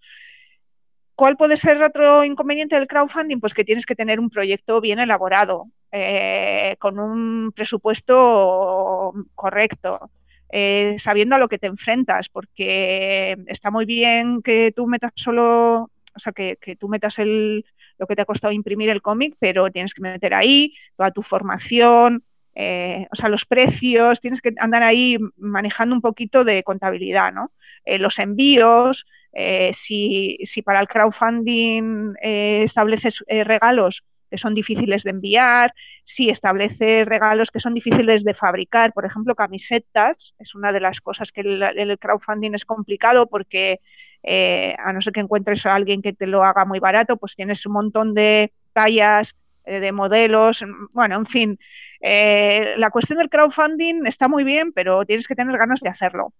¿Cuál 1.14 1.37
puede 1.37 1.57
ser 1.57 1.81
otro 1.81 2.25
inconveniente 2.25 2.75
del 2.75 2.88
crowdfunding? 2.88 3.38
Pues 3.38 3.55
que 3.55 3.64
tienes 3.64 3.87
que 3.87 3.95
tener 3.95 4.19
un 4.19 4.31
proyecto 4.31 4.81
bien 4.81 4.99
elaborado, 4.99 5.69
eh, 5.96 6.74
con 6.80 6.98
un 6.98 7.52
presupuesto 7.54 9.12
correcto, 9.36 10.10
eh, 10.50 10.96
sabiendo 10.98 11.36
a 11.36 11.38
lo 11.38 11.46
que 11.46 11.58
te 11.58 11.68
enfrentas, 11.68 12.28
porque 12.28 13.36
está 13.46 13.70
muy 13.70 13.84
bien 13.84 14.42
que 14.42 14.72
tú 14.74 14.88
metas 14.88 15.12
solo, 15.14 15.92
o 16.12 16.18
sea, 16.18 16.32
que, 16.32 16.58
tú 16.80 16.88
metas 16.88 17.16
lo 17.18 18.06
que 18.08 18.16
te 18.16 18.22
ha 18.22 18.24
costado 18.24 18.52
imprimir 18.52 18.90
el 18.90 19.02
cómic, 19.02 19.36
pero 19.38 19.70
tienes 19.70 19.94
que 19.94 20.02
meter 20.02 20.34
ahí 20.34 20.74
toda 20.96 21.12
tu 21.12 21.22
formación, 21.22 22.24
eh, 22.56 23.06
o 23.12 23.14
sea, 23.14 23.28
los 23.28 23.44
precios, 23.44 24.20
tienes 24.20 24.40
que 24.40 24.52
andar 24.58 24.82
ahí 24.82 25.16
manejando 25.36 25.94
un 25.94 26.00
poquito 26.00 26.42
de 26.42 26.64
contabilidad, 26.64 27.32
¿no? 27.32 27.52
los 27.86 28.18
envíos, 28.18 29.06
si, 29.74 30.62
para 30.64 30.80
el 30.80 30.88
crowdfunding 30.88 32.14
estableces 32.20 33.22
regalos 33.28 34.02
que 34.35 34.38
son 34.38 34.53
difíciles 34.53 35.05
de 35.05 35.11
enviar, 35.11 35.73
si 36.03 36.29
establece 36.29 37.05
regalos 37.05 37.53
que 37.53 37.61
son 37.61 37.73
difíciles 37.73 38.25
de 38.25 38.35
fabricar, 38.35 38.93
por 38.93 39.07
ejemplo, 39.07 39.37
camisetas, 39.37 40.35
es 40.41 40.57
una 40.57 40.73
de 40.73 40.81
las 40.81 41.00
cosas 41.00 41.31
que 41.31 41.43
el, 41.43 41.99
crowdfunding 42.00 42.53
es 42.53 42.64
complicado 42.64 43.29
porque 43.29 43.79
eh, 44.25 44.75
a 44.85 44.93
no 44.93 45.00
ser 45.00 45.12
que 45.12 45.21
encuentres 45.21 45.64
a 45.67 45.76
alguien 45.76 46.03
que 46.03 46.12
te 46.12 46.26
lo 46.26 46.43
haga 46.43 46.64
muy 46.64 46.81
barato, 46.81 47.17
pues 47.17 47.37
tienes 47.37 47.64
un 47.64 47.75
montón 47.75 48.12
de 48.12 48.53
tallas, 48.73 49.37
eh, 49.67 49.79
de 49.79 49.93
modelos, 49.93 50.64
bueno, 50.95 51.14
en 51.14 51.26
fin. 51.26 51.59
Eh, 52.00 52.75
la 52.76 52.91
cuestión 52.91 53.21
del 53.21 53.31
crowdfunding 53.31 54.05
está 54.07 54.26
muy 54.26 54.43
bien, 54.43 54.73
pero 54.73 55.05
tienes 55.05 55.29
que 55.29 55.37
tener 55.37 55.57
ganas 55.57 55.79
de 55.79 55.91
hacerlo. 55.91 56.33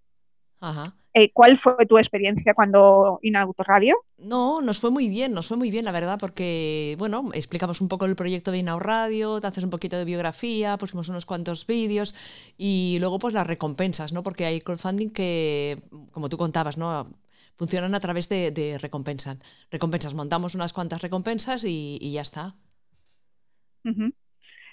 Ajá. 0.61 0.83
Eh, 1.16 1.30
¿Cuál 1.33 1.59
fue 1.59 1.87
tu 1.87 1.97
experiencia 1.97 2.54
cuando 2.54 3.21
inauguró 3.23 3.62
Radio? 3.62 3.97
No, 4.18 4.61
nos 4.61 4.80
fue 4.80 4.90
muy 4.90 5.09
bien, 5.09 5.33
nos 5.33 5.47
fue 5.47 5.56
muy 5.56 5.71
bien, 5.71 5.85
la 5.85 5.92
verdad, 5.92 6.18
porque, 6.18 6.97
bueno, 6.99 7.30
explicamos 7.35 7.80
un 7.80 7.87
poco 7.87 8.04
el 8.04 8.16
proyecto 8.16 8.50
de 8.50 8.59
Inau 8.59 8.80
Radio, 8.80 9.40
te 9.40 9.47
haces 9.47 9.62
un 9.62 9.71
poquito 9.71 9.97
de 9.97 10.04
biografía, 10.04 10.76
pusimos 10.76 11.09
unos 11.09 11.25
cuantos 11.25 11.68
vídeos 11.68 12.16
y 12.59 12.97
luego 12.99 13.21
pues 13.21 13.33
las 13.33 13.47
recompensas, 13.47 14.12
¿no? 14.12 14.25
Porque 14.25 14.44
hay 14.44 14.61
crowdfunding 14.61 15.11
que, 15.11 15.85
como 16.11 16.28
tú 16.28 16.37
contabas, 16.37 16.78
¿no? 16.78 17.09
Funcionan 17.54 17.94
a 17.94 18.00
través 18.00 18.28
de, 18.28 18.76
recompensas. 18.80 19.38
Recompensas, 19.71 20.14
montamos 20.14 20.56
unas 20.56 20.73
cuantas 20.73 21.00
recompensas 21.00 21.62
y, 21.64 22.11
ya 22.12 22.23
está. 22.23 22.56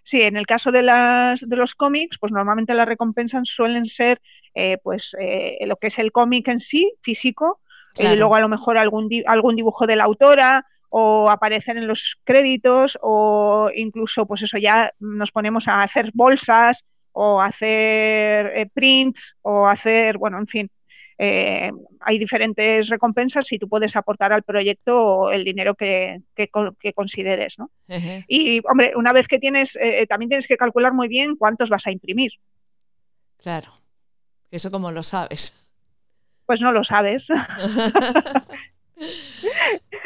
Sí, 0.03 0.21
en 0.21 0.38
el 0.38 0.48
caso 0.48 0.71
de, 0.71 0.81
las, 0.81 1.48
de 1.48 1.55
los 1.55 1.75
cómics, 1.75 2.17
pues 2.19 2.31
normalmente 2.31 2.74
las 2.74 2.88
recompensas 2.88 3.48
suelen 3.48 3.86
ser 3.86 4.19
eh, 4.55 4.77
pues 4.84 5.15
eh, 5.20 5.58
lo 5.65 5.77
que 5.77 5.88
es 5.88 6.00
el 6.00 6.12
cómic 6.12 6.48
en 6.48 6.60
sí, 6.60 6.93
físico, 7.01 7.60
y 7.98 8.15
luego 8.15 8.36
a 8.36 8.39
lo 8.39 8.48
mejor 8.48 8.77
algún, 8.77 9.10
algún 9.25 9.55
dibujo 9.55 9.86
de 9.86 9.98
la 9.98 10.05
autora 10.05 10.65
o 10.89 11.29
aparecer 11.29 11.77
en 11.77 11.88
los 11.88 12.20
créditos 12.24 12.98
o 13.01 13.70
incluso 13.75 14.25
pues 14.25 14.43
eso 14.43 14.58
ya 14.58 14.93
nos 15.00 15.31
ponemos 15.31 15.67
a 15.67 15.84
hacer 15.84 16.12
bolsas 16.13 16.86
o 17.13 17.41
hacer 17.41 18.51
eh, 18.55 18.70
prints 18.74 19.36
o 19.41 19.67
hacer, 19.67 20.17
bueno, 20.17 20.38
en 20.38 20.48
fin, 20.48 20.70
eh, 21.17 21.72
hay 22.00 22.17
diferentes 22.17 22.89
recompensas 22.89 23.51
y 23.51 23.60
tú 23.60 23.70
puedes 23.70 23.96
aportar 23.96 24.34
al 24.34 24.43
proyecto 24.43 25.31
el 25.31 25.43
dinero 25.43 25.75
que, 25.75 26.22
consideres. 26.96 27.60
¿no? 27.60 27.70
Y, 28.27 28.60
hombre, 28.67 28.93
una 28.96 29.13
vez 29.13 29.27
que 29.27 29.39
tienes, 29.39 29.77
eh, 29.79 30.08
también 30.08 30.29
tienes 30.29 30.48
que 30.48 30.58
calcular 30.58 30.93
muy 30.93 31.08
bien 31.08 31.36
cuántos 31.36 31.70
vas 31.70 31.86
a 31.86 31.91
imprimir. 31.91 32.31
Claro. 33.38 33.80
¿Eso 34.51 34.70
cómo 34.70 34.91
lo 34.91 35.01
sabes? 35.01 35.65
Pues 36.46 36.62
no 36.62 36.72
lo 36.72 36.84
sabes. 36.84 37.27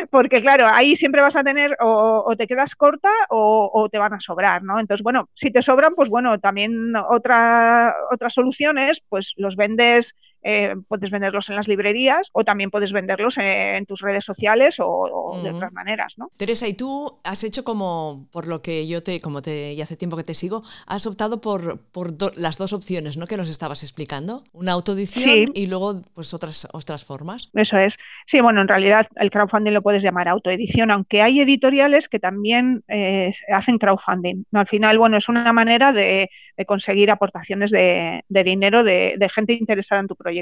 Porque 0.09 0.41
claro, 0.41 0.67
ahí 0.71 0.95
siempre 0.95 1.21
vas 1.21 1.35
a 1.35 1.43
tener 1.43 1.75
o, 1.81 2.33
te 2.37 2.47
quedas 2.47 2.75
corta 2.75 3.09
o, 3.29 3.89
te 3.91 3.97
van 3.97 4.13
a 4.13 4.19
sobrar, 4.19 4.63
¿no? 4.63 4.79
Entonces, 4.79 5.03
bueno, 5.03 5.27
si 5.33 5.51
te 5.51 5.61
sobran, 5.61 5.95
pues 5.95 6.09
bueno, 6.09 6.39
también 6.39 6.93
otra, 7.09 7.93
otras 8.11 8.33
soluciones, 8.33 9.01
pues 9.09 9.33
los 9.35 9.55
vendes 9.55 10.15
eh, 10.47 10.75
puedes 10.87 11.09
venderlos 11.09 11.49
en 11.49 11.55
las 11.55 11.67
librerías 11.67 12.29
o 12.31 12.43
también 12.43 12.69
puedes 12.69 12.93
venderlos 12.93 13.39
en, 13.39 13.83
tus 13.87 14.01
redes 14.01 14.23
sociales 14.23 14.75
o, 14.77 15.41
de 15.43 15.49
otras 15.49 15.73
maneras, 15.73 16.13
¿no? 16.17 16.29
Teresa, 16.37 16.67
y 16.67 16.75
tú 16.75 17.19
has 17.23 17.43
hecho 17.43 17.63
como, 17.63 18.27
por 18.31 18.47
lo 18.47 18.61
que 18.61 18.85
yo 18.85 19.01
te, 19.01 19.19
como 19.19 19.41
te, 19.41 19.73
y 19.73 19.81
hace 19.81 19.97
tiempo 19.97 20.15
que 20.15 20.23
te 20.23 20.35
sigo, 20.35 20.61
has 20.85 21.07
optado 21.07 21.41
por, 21.41 21.79
por 21.91 22.11
las 22.37 22.59
dos 22.59 22.73
opciones, 22.73 23.17
¿no? 23.17 23.25
Que 23.25 23.37
nos 23.37 23.49
estabas 23.49 23.81
explicando, 23.81 24.43
una 24.53 24.73
autoedición 24.73 25.49
y 25.55 25.65
luego 25.65 26.03
pues 26.13 26.31
otras, 26.35 26.67
otras 26.73 27.03
formas. 27.05 27.49
Eso 27.55 27.79
es. 27.79 27.97
Sí, 28.27 28.39
bueno, 28.39 28.61
en 28.61 28.67
realidad 28.67 29.07
el 29.15 29.31
crowdfunding 29.31 29.71
lo 29.71 29.81
puedes 29.81 30.03
llamar 30.03 30.27
autoedición, 30.27 30.91
aunque 30.91 31.23
hay 31.23 31.39
editoriales 31.39 32.07
que 32.07 32.19
también 32.19 32.83
eh, 32.87 33.31
hacen 33.51 33.79
crowdfunding. 33.79 34.43
Al 34.53 34.67
final, 34.67 34.99
bueno, 34.99 35.17
es 35.17 35.27
una 35.27 35.51
manera 35.53 35.91
de, 35.91 36.29
conseguir 36.67 37.09
aportaciones 37.09 37.71
de, 37.71 38.21
dinero 38.29 38.83
de, 38.83 39.15
de 39.17 39.29
gente 39.29 39.53
interesada 39.53 40.01
en 40.01 40.07
tu 40.07 40.15
proyecto 40.15 40.34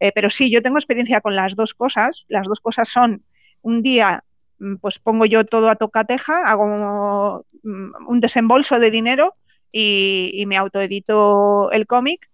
eh, 0.00 0.12
pero 0.14 0.30
sí, 0.30 0.50
yo 0.50 0.62
tengo 0.62 0.78
experiencia 0.78 1.20
con 1.20 1.36
las 1.36 1.54
dos 1.54 1.74
cosas. 1.74 2.24
Las 2.28 2.46
dos 2.46 2.60
cosas 2.60 2.88
son, 2.88 3.22
un 3.62 3.82
día 3.82 4.24
mm, 4.58 4.76
pues 4.76 4.98
pongo 4.98 5.26
yo 5.26 5.44
todo 5.44 5.70
a 5.70 5.76
tocateja, 5.76 6.42
hago 6.44 7.44
mm, 7.62 8.08
un 8.08 8.20
desembolso 8.20 8.78
de 8.78 8.90
dinero 8.90 9.34
y, 9.72 10.44
me 10.46 10.56
autoedito 10.56 11.70
el 11.72 11.86
cómic, 11.86 12.30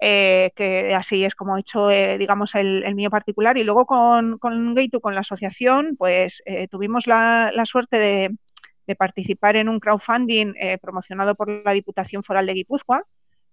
eh, 0.00 0.52
que 0.56 0.94
así 0.94 1.24
es 1.24 1.34
como 1.34 1.56
he 1.56 1.60
hecho, 1.60 1.90
eh, 1.90 2.18
digamos, 2.18 2.54
el, 2.54 2.94
mío 2.94 3.10
particular. 3.10 3.58
Y 3.58 3.64
luego 3.64 3.86
con, 3.86 4.38
con 4.38 4.74
con 5.02 5.14
la 5.14 5.20
asociación, 5.20 5.96
pues 5.98 6.42
tuvimos 6.70 7.06
la, 7.06 7.52
suerte 7.64 7.98
de, 7.98 8.30
de, 8.86 8.94
participar 8.96 9.56
en 9.56 9.68
un 9.68 9.80
crowdfunding 9.80 10.54
promocionado 10.80 11.34
por 11.34 11.48
la 11.64 11.72
Diputación 11.72 12.22
Foral 12.24 12.46
de 12.46 12.54
Guipúzcoa, 12.54 13.04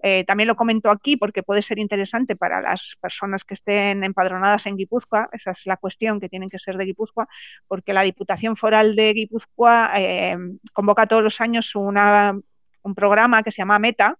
eh, 0.01 0.23
también 0.25 0.47
lo 0.47 0.55
comento 0.55 0.91
aquí 0.91 1.17
porque 1.17 1.43
puede 1.43 1.61
ser 1.61 1.79
interesante 1.79 2.35
para 2.35 2.61
las 2.61 2.95
personas 3.01 3.43
que 3.43 3.53
estén 3.53 4.03
empadronadas 4.03 4.65
en 4.65 4.77
Guipúzcoa, 4.77 5.29
esa 5.31 5.51
es 5.51 5.65
la 5.65 5.77
cuestión 5.77 6.19
que 6.19 6.29
tienen 6.29 6.49
que 6.49 6.59
ser 6.59 6.77
de 6.77 6.85
Guipúzcoa, 6.85 7.27
porque 7.67 7.93
la 7.93 8.01
Diputación 8.03 8.55
Foral 8.55 8.95
de 8.95 9.13
Guipúzcoa 9.13 9.91
eh, 9.95 10.37
convoca 10.73 11.07
todos 11.07 11.23
los 11.23 11.41
años 11.41 11.73
un 11.75 12.95
programa 12.95 13.41
que 13.43 13.51
se 13.51 13.57
llama 13.57 13.79
Meta, 13.79 14.17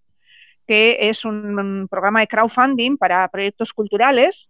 que 0.66 0.96
es 1.08 1.24
un, 1.24 1.86
programa 1.88 2.20
de 2.20 2.26
crowdfunding 2.26 2.96
para 2.96 3.28
proyectos 3.28 3.72
culturales 3.72 4.48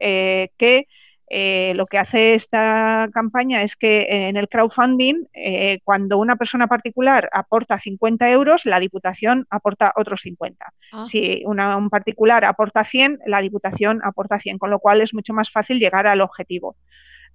eh, 0.00 0.50
que 0.56 0.86
eh, 1.28 1.72
lo 1.74 1.86
que 1.86 1.98
hace 1.98 2.34
esta 2.34 3.08
campaña 3.12 3.62
es 3.62 3.74
que 3.74 4.02
eh, 4.02 4.28
en 4.28 4.36
el 4.36 4.48
crowdfunding, 4.48 5.24
eh, 5.34 5.80
cuando 5.82 6.18
una 6.18 6.36
persona 6.36 6.68
particular 6.68 7.28
aporta 7.32 7.80
50 7.80 8.30
euros, 8.30 8.64
la 8.64 8.78
Diputación 8.78 9.46
aporta 9.50 9.92
otros 9.96 10.20
50. 10.20 10.72
Ah. 10.92 11.06
Si 11.08 11.42
un 11.44 11.90
particular 11.90 12.44
aporta 12.44 12.84
100, 12.84 13.20
la 13.26 13.40
Diputación 13.40 14.00
aporta 14.04 14.38
100, 14.38 14.58
con 14.58 14.70
lo 14.70 14.78
cual 14.78 15.00
es 15.00 15.14
mucho 15.14 15.34
más 15.34 15.50
fácil 15.50 15.80
llegar 15.80 16.06
al 16.06 16.20
objetivo. 16.20 16.76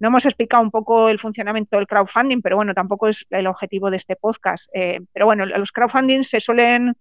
No 0.00 0.08
hemos 0.08 0.24
explicado 0.24 0.62
un 0.62 0.70
poco 0.70 1.10
el 1.10 1.20
funcionamiento 1.20 1.76
del 1.76 1.86
crowdfunding, 1.86 2.40
pero 2.40 2.56
bueno, 2.56 2.74
tampoco 2.74 3.08
es 3.08 3.24
el 3.30 3.46
objetivo 3.46 3.88
de 3.90 3.98
este 3.98 4.16
podcast. 4.16 4.68
pero 5.12 5.26
bueno, 5.26 5.46
los 5.46 5.70
crowdfunding 5.70 6.24
se 6.24 6.40
suelen 6.40 6.94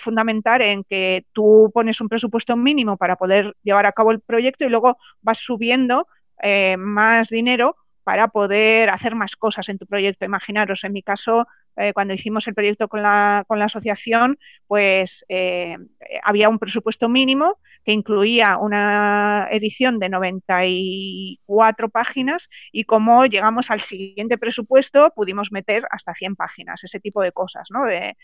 fundamentar 0.00 0.60
en 0.60 0.82
que 0.82 1.24
tú 1.32 1.70
pones 1.72 2.00
un 2.00 2.08
presupuesto 2.08 2.56
mínimo 2.56 2.96
para 2.96 3.14
poder 3.14 3.54
llevar 3.62 3.86
a 3.86 3.92
cabo 3.92 4.10
el 4.10 4.20
proyecto 4.20 4.64
y 4.64 4.70
luego 4.70 4.96
vas 5.20 5.38
subiendo 5.38 6.08
eh, 6.42 6.76
más 6.76 7.28
dinero 7.28 7.76
para 8.02 8.28
poder 8.28 8.90
hacer 8.90 9.14
más 9.14 9.36
cosas 9.36 9.68
en 9.68 9.78
tu 9.78 9.86
proyecto. 9.86 10.24
Imaginaros, 10.24 10.82
en 10.82 10.92
mi 10.92 11.02
caso, 11.02 11.46
eh, 11.76 11.92
cuando 11.92 12.14
hicimos 12.14 12.48
el 12.48 12.54
proyecto 12.54 12.88
con 12.88 13.00
la, 13.00 13.44
con 13.46 13.60
la 13.60 13.66
asociación, 13.66 14.38
pues 14.66 15.24
eh, 15.28 15.76
había 16.24 16.48
un 16.48 16.58
presupuesto 16.58 17.08
mínimo 17.08 17.58
que 17.84 17.92
incluía 17.92 18.58
una 18.58 19.46
edición 19.52 20.00
de 20.00 20.08
94 20.08 21.90
páginas 21.90 22.48
y 22.72 22.84
como 22.84 23.24
llegamos 23.26 23.70
al 23.70 23.80
siguiente 23.80 24.36
presupuesto 24.36 25.12
pudimos 25.14 25.52
meter 25.52 25.84
hasta 25.90 26.12
100 26.12 26.34
páginas, 26.34 26.82
ese 26.82 26.98
tipo 26.98 27.22
de 27.22 27.30
cosas. 27.30 27.68
¿no? 27.70 27.84
De, 27.86 28.16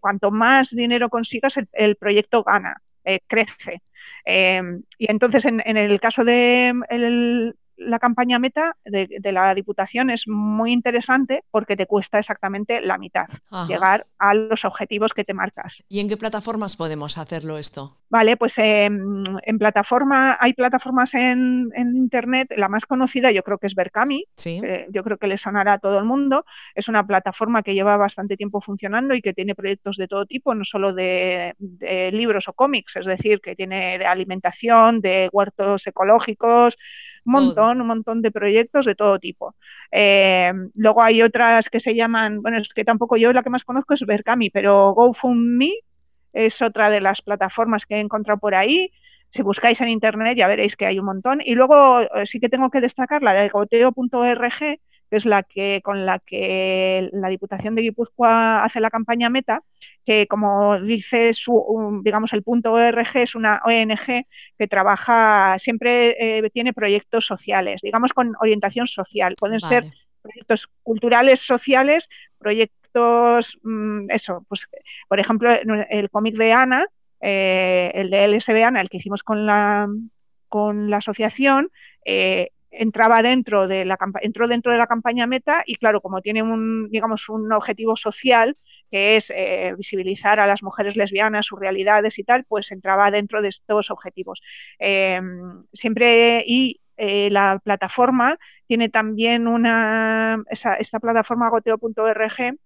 cuanto 0.00 0.32
más 0.32 0.70
dinero 0.70 1.08
consigas, 1.08 1.54
el, 1.72 1.96
proyecto 1.96 2.42
gana, 2.42 2.82
crece. 3.28 3.82
Y 4.26 5.10
entonces, 5.10 5.44
en, 5.46 5.62
en, 5.64 5.76
el 5.76 6.00
caso 6.00 6.24
de 6.24 6.72
la 7.76 7.98
campaña 7.98 8.38
meta 8.38 8.76
de, 8.84 9.08
la 9.32 9.54
Diputación 9.54 10.10
es 10.10 10.28
muy 10.28 10.72
interesante 10.72 11.44
porque 11.50 11.76
te 11.76 11.86
cuesta 11.86 12.18
exactamente 12.18 12.80
la 12.80 12.98
mitad 12.98 13.26
llegar 13.66 14.06
a 14.18 14.34
los 14.34 14.64
objetivos 14.64 15.12
que 15.12 15.24
te 15.24 15.34
marcas. 15.34 15.82
¿Y 15.88 16.00
en 16.00 16.08
qué 16.08 16.16
plataformas 16.16 16.76
podemos 16.76 17.18
hacerlo 17.18 17.58
esto? 17.58 17.98
Vale, 18.08 18.36
pues 18.36 18.58
em, 18.58 19.24
en 19.42 19.58
plataforma, 19.58 20.36
hay 20.38 20.52
plataformas 20.52 21.14
en, 21.14 21.70
Internet, 21.74 22.52
la 22.56 22.68
más 22.68 22.84
conocida 22.84 23.30
yo 23.30 23.42
creo 23.42 23.58
que 23.58 23.66
es 23.66 23.74
Berkami, 23.74 24.26
yo 24.90 25.02
creo 25.02 25.16
que 25.16 25.26
le 25.26 25.38
sonará 25.38 25.74
a 25.74 25.78
todo 25.78 25.98
el 25.98 26.04
mundo, 26.04 26.44
es 26.74 26.88
una 26.88 27.06
plataforma 27.06 27.62
que 27.62 27.74
lleva 27.74 27.96
bastante 27.96 28.36
tiempo 28.36 28.60
funcionando 28.60 29.14
y 29.14 29.22
que 29.22 29.32
tiene 29.32 29.54
proyectos 29.54 29.96
de 29.96 30.08
todo 30.08 30.26
tipo, 30.26 30.54
no 30.54 30.64
solo 30.64 30.92
de, 30.92 31.54
libros 32.12 32.48
o 32.48 32.52
cómics, 32.52 32.96
es 32.96 33.06
decir, 33.06 33.40
que 33.40 33.56
tiene 33.56 33.98
de 33.98 34.06
alimentación, 34.06 35.00
de 35.00 35.30
huertos 35.32 35.86
ecológicos, 35.86 36.76
un 37.24 37.32
montón, 37.32 37.80
un 37.80 37.86
montón 37.86 38.22
de 38.22 38.30
proyectos 38.30 38.86
de 38.86 38.94
todo 38.94 39.18
tipo. 39.18 39.54
Em, 39.90 40.70
luego 40.74 41.02
hay 41.02 41.22
otras 41.22 41.68
que 41.68 41.80
se 41.80 41.94
llaman, 41.94 42.42
bueno, 42.42 42.58
es 42.58 42.68
que 42.74 42.84
tampoco 42.84 43.16
yo 43.16 43.32
la 43.32 43.42
que 43.42 43.50
más 43.50 43.64
conozco 43.64 43.94
es 43.94 44.04
Berkami, 44.04 44.50
pero 44.50 44.92
GoFundMe 44.92 45.72
es 46.32 46.62
otra 46.62 46.90
de 46.90 47.00
las 47.00 47.22
plataformas 47.22 47.86
que 47.86 47.96
he 47.96 48.00
encontrado 48.00 48.40
por 48.40 48.54
ahí. 48.54 48.92
Si 49.30 49.42
buscáis 49.42 49.80
en 49.80 49.88
internet 49.88 50.36
ya 50.36 50.46
veréis 50.46 50.76
que 50.76 50.86
hay 50.86 50.98
un 50.98 51.06
montón. 51.06 51.40
Y 51.44 51.54
luego 51.54 52.00
eh, 52.00 52.26
sí 52.26 52.40
que 52.40 52.48
tengo 52.48 52.70
que 52.70 52.80
destacar 52.80 53.22
la 53.22 53.32
de 53.32 53.48
goteo.org, 53.48 54.78
que 55.12 55.18
es 55.18 55.26
la 55.26 55.42
que 55.42 55.82
con 55.84 56.06
la 56.06 56.18
que 56.20 57.10
la 57.12 57.28
Diputación 57.28 57.74
de 57.74 57.82
Guipúzcoa 57.82 58.64
hace 58.64 58.80
la 58.80 58.88
campaña 58.88 59.28
Meta, 59.28 59.62
que 60.06 60.26
como 60.26 60.80
dice 60.80 61.34
su, 61.34 62.00
digamos 62.02 62.32
el 62.32 62.42
punto 62.42 62.72
.org 62.72 63.16
es 63.16 63.34
una 63.34 63.60
ONG 63.66 64.24
que 64.58 64.68
trabaja 64.68 65.56
siempre 65.58 66.38
eh, 66.38 66.50
tiene 66.50 66.72
proyectos 66.72 67.26
sociales, 67.26 67.82
digamos 67.82 68.14
con 68.14 68.32
orientación 68.40 68.86
social. 68.86 69.34
Pueden 69.38 69.60
ser 69.60 69.84
proyectos 70.22 70.68
culturales, 70.82 71.40
sociales, 71.40 72.08
proyectos 72.38 72.82
Mm, 73.62 74.10
eso, 74.10 74.44
pues 74.48 74.66
por 75.08 75.20
ejemplo, 75.20 75.50
el 75.90 76.10
cómic 76.10 76.36
de 76.36 76.52
Ana, 76.52 76.86
eh, 77.20 77.90
el 77.94 78.10
de 78.10 78.24
LSB 78.24 78.64
Ana, 78.64 78.80
el 78.80 78.88
que 78.88 78.98
hicimos 78.98 79.22
con 79.22 79.46
la, 79.46 79.88
con 80.48 80.90
la 80.90 80.98
asociación, 80.98 81.70
eh, 82.04 82.50
entraba 82.72 83.22
dentro 83.22 83.68
de 83.68 83.84
la 83.84 83.98
entró 84.22 84.48
dentro 84.48 84.72
de 84.72 84.78
la 84.78 84.86
campaña 84.86 85.26
Meta 85.26 85.62
y 85.66 85.76
claro, 85.76 86.00
como 86.00 86.20
tiene 86.20 86.42
un 86.42 86.88
digamos 86.90 87.28
un 87.28 87.52
objetivo 87.52 87.96
social 87.96 88.56
que 88.90 89.16
es 89.16 89.30
eh, 89.30 89.74
visibilizar 89.76 90.40
a 90.40 90.46
las 90.46 90.62
mujeres 90.62 90.96
lesbianas, 90.96 91.46
sus 91.46 91.58
realidades 91.58 92.18
y 92.18 92.24
tal, 92.24 92.44
pues 92.44 92.70
entraba 92.72 93.10
dentro 93.10 93.42
de 93.42 93.48
estos 93.48 93.90
objetivos. 93.90 94.40
siempre 95.72 96.44
y 96.46 96.80
la 96.96 97.60
plataforma 97.64 98.38
tiene 98.66 98.88
también 98.88 99.48
una 99.48 100.42
esta 100.50 101.00
plataforma 101.00 101.48
goteo.org 101.48 102.56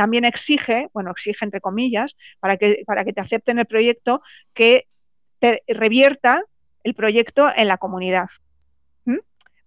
también 0.00 0.24
exige, 0.24 0.88
bueno, 0.94 1.10
exige 1.10 1.44
entre 1.44 1.60
comillas, 1.60 2.16
para 2.40 2.56
que, 2.56 2.84
para 2.86 3.04
que 3.04 3.12
te 3.12 3.20
acepten 3.20 3.58
el 3.58 3.66
proyecto, 3.66 4.22
que 4.54 4.86
te 5.40 5.62
revierta 5.68 6.42
el 6.84 6.94
proyecto 6.94 7.50
en 7.54 7.68
la 7.68 7.76
comunidad. 7.76 8.28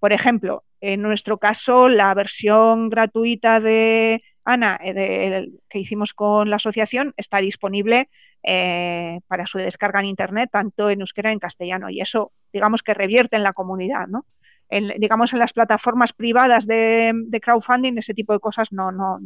Por 0.04 0.12
ejemplo, 0.12 0.66
en 0.82 1.02
nuestro 1.02 1.38
caso, 1.38 1.88
la 1.88 2.14
versión 2.14 2.90
gratuita 2.90 3.62
de 3.62 4.22
Ana, 4.44 4.78
eh, 4.84 5.48
que 5.70 5.80
hicimos 5.80 6.14
con 6.14 6.50
la 6.50 6.58
asociación, 6.58 7.14
está 7.16 7.38
disponible 7.38 8.10
eh, 8.44 9.22
para 9.30 9.48
su 9.48 9.60
descarga 9.60 10.02
en 10.02 10.08
Internet, 10.08 10.50
tanto 10.52 10.90
en 10.90 11.00
euskera 11.00 11.30
como 11.30 11.36
en 11.36 11.40
castellano, 11.40 11.90
y 11.90 12.02
eso, 12.02 12.34
digamos, 12.52 12.84
que 12.84 12.94
revierte 12.94 13.38
en 13.38 13.44
la 13.44 13.54
comunidad, 13.54 14.08
¿no? 14.08 14.26
digamos, 14.70 15.32
en 15.32 15.40
las 15.40 15.54
plataformas 15.54 16.12
privadas 16.12 16.68
de, 16.68 17.40
crowdfunding, 17.42 17.98
ese 17.98 18.14
tipo 18.14 18.34
de 18.34 18.42
cosas 18.42 18.74
no, 18.74 18.92
no, 18.92 19.22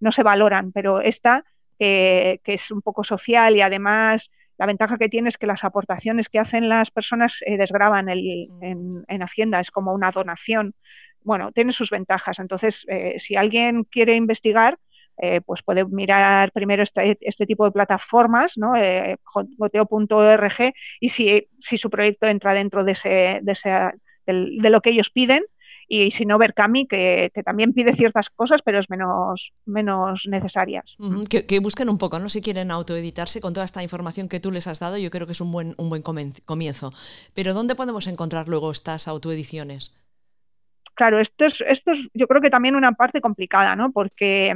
no 0.00 0.12
se 0.12 0.22
valoran, 0.22 0.72
pero 0.72 1.02
esta, 1.02 1.44
que 1.78 2.40
es 2.46 2.70
un 2.70 2.80
poco 2.80 3.04
social 3.04 3.54
y 3.54 3.60
además 3.60 4.30
la 4.62 4.66
ventaja 4.66 4.96
que 4.96 5.08
tiene 5.08 5.28
es 5.28 5.38
que 5.38 5.48
las 5.48 5.64
aportaciones 5.64 6.28
que 6.28 6.38
hacen 6.38 6.68
las 6.68 6.92
personas 6.92 7.40
eh, 7.44 7.56
desgraban 7.56 8.06
mm. 8.06 9.02
en, 9.08 9.22
Hacienda, 9.24 9.58
es 9.58 9.72
como 9.72 9.92
una 9.92 10.12
donación. 10.12 10.72
Bueno, 11.24 11.50
tiene 11.50 11.72
sus 11.72 11.90
ventajas. 11.90 12.38
Entonces, 12.38 12.86
eh, 12.88 13.16
si 13.18 13.34
alguien 13.34 13.82
quiere 13.82 14.14
investigar, 14.14 14.78
eh, 15.20 15.40
pues 15.40 15.64
puede 15.64 15.84
mirar 15.84 16.52
primero 16.52 16.84
este, 16.84 17.18
este 17.22 17.44
tipo 17.44 17.64
de 17.64 17.72
plataformas, 17.72 18.52
¿no? 18.56 18.74
goteo.org, 19.58 20.72
y 21.00 21.08
si, 21.08 21.48
si, 21.58 21.76
su 21.76 21.90
proyecto 21.90 22.28
entra 22.28 22.54
dentro 22.54 22.84
de, 22.84 22.92
ese, 22.92 23.40
de, 23.42 23.56
de 24.26 24.70
lo 24.70 24.80
que 24.80 24.90
ellos 24.90 25.10
piden, 25.10 25.42
y 25.88 26.10
si 26.10 26.24
no 26.24 26.38
Berkami, 26.38 26.86
que, 26.86 27.30
que 27.34 27.42
también 27.42 27.72
pide 27.72 27.94
ciertas 27.94 28.30
cosas, 28.30 28.62
pero 28.62 28.78
es 28.78 28.90
menos, 28.90 29.52
menos 29.66 30.26
necesarias. 30.26 30.96
que, 31.28 31.58
busquen 31.60 31.88
un 31.88 31.98
poco, 31.98 32.18
¿no? 32.18 32.28
Si 32.28 32.40
quieren 32.40 32.70
autoeditarse 32.70 33.40
con 33.40 33.52
toda 33.54 33.64
esta 33.64 33.82
información 33.82 34.28
que 34.28 34.40
tú 34.40 34.50
les 34.50 34.66
has 34.66 34.80
dado, 34.80 34.98
yo 34.98 35.10
creo 35.10 35.26
que 35.26 35.32
es 35.32 35.40
un 35.40 35.52
buen, 35.52 35.74
un 35.78 35.88
buen 35.88 36.02
comienzo. 36.02 36.92
Pero 37.34 37.54
¿dónde 37.54 37.74
podemos 37.74 38.06
encontrar 38.06 38.48
luego 38.48 38.70
estas 38.70 39.08
autoediciones? 39.08 39.98
Claro, 40.94 41.20
esto 41.20 41.46
es, 41.46 41.62
esto 41.66 41.92
es 41.92 42.00
yo 42.12 42.26
creo 42.26 42.42
que 42.42 42.50
también 42.50 42.76
una 42.76 42.92
parte 42.92 43.20
complicada, 43.20 43.74
¿no? 43.76 43.92
Porque 43.92 44.54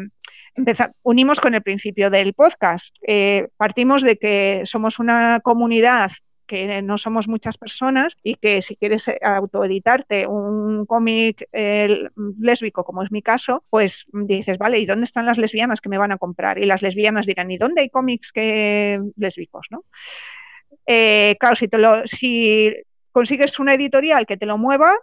unimos 1.02 1.40
con 1.40 1.54
el 1.54 1.62
principio 1.62 2.10
del 2.10 2.34
podcast. 2.34 2.94
Eh, 3.06 3.48
partimos 3.56 4.02
de 4.02 4.16
que 4.16 4.62
somos 4.64 4.98
una 4.98 5.40
comunidad 5.40 6.10
que 6.46 6.82
no 6.82 6.98
somos 6.98 7.28
muchas 7.28 7.58
personas 7.58 8.16
y 8.22 8.36
que 8.36 8.62
si 8.62 8.76
quieres 8.76 9.08
eh, 9.08 9.18
autoeditarte 9.22 10.26
un 10.26 10.86
cómic 10.86 11.48
lésbico, 11.52 12.84
como 12.84 13.02
es 13.02 13.10
mi 13.10 13.22
caso, 13.22 13.64
pues 13.70 14.06
dices, 14.12 14.58
vale, 14.58 14.78
¿y 14.78 14.86
dónde 14.86 15.04
están 15.04 15.26
las 15.26 15.38
lesbianas 15.38 15.80
que 15.80 15.88
me 15.88 15.98
van 15.98 16.12
a 16.12 16.18
comprar? 16.18 16.58
Y 16.58 16.66
las 16.66 16.82
lesbianas 16.82 17.26
dirán, 17.26 17.50
¿y 17.50 17.58
dónde 17.58 17.82
hay 17.82 17.90
cómics 17.90 18.32
que 18.32 19.00
lésbicos? 19.16 19.66
¿no? 19.70 19.84
Eh, 20.86 21.36
claro, 21.38 21.56
si, 21.56 21.68
te 21.68 21.78
lo, 21.78 22.06
si 22.06 22.72
consigues 23.12 23.58
una 23.58 23.74
editorial 23.74 24.26
que 24.26 24.36
te 24.36 24.46
lo 24.46 24.58
mueva, 24.58 24.94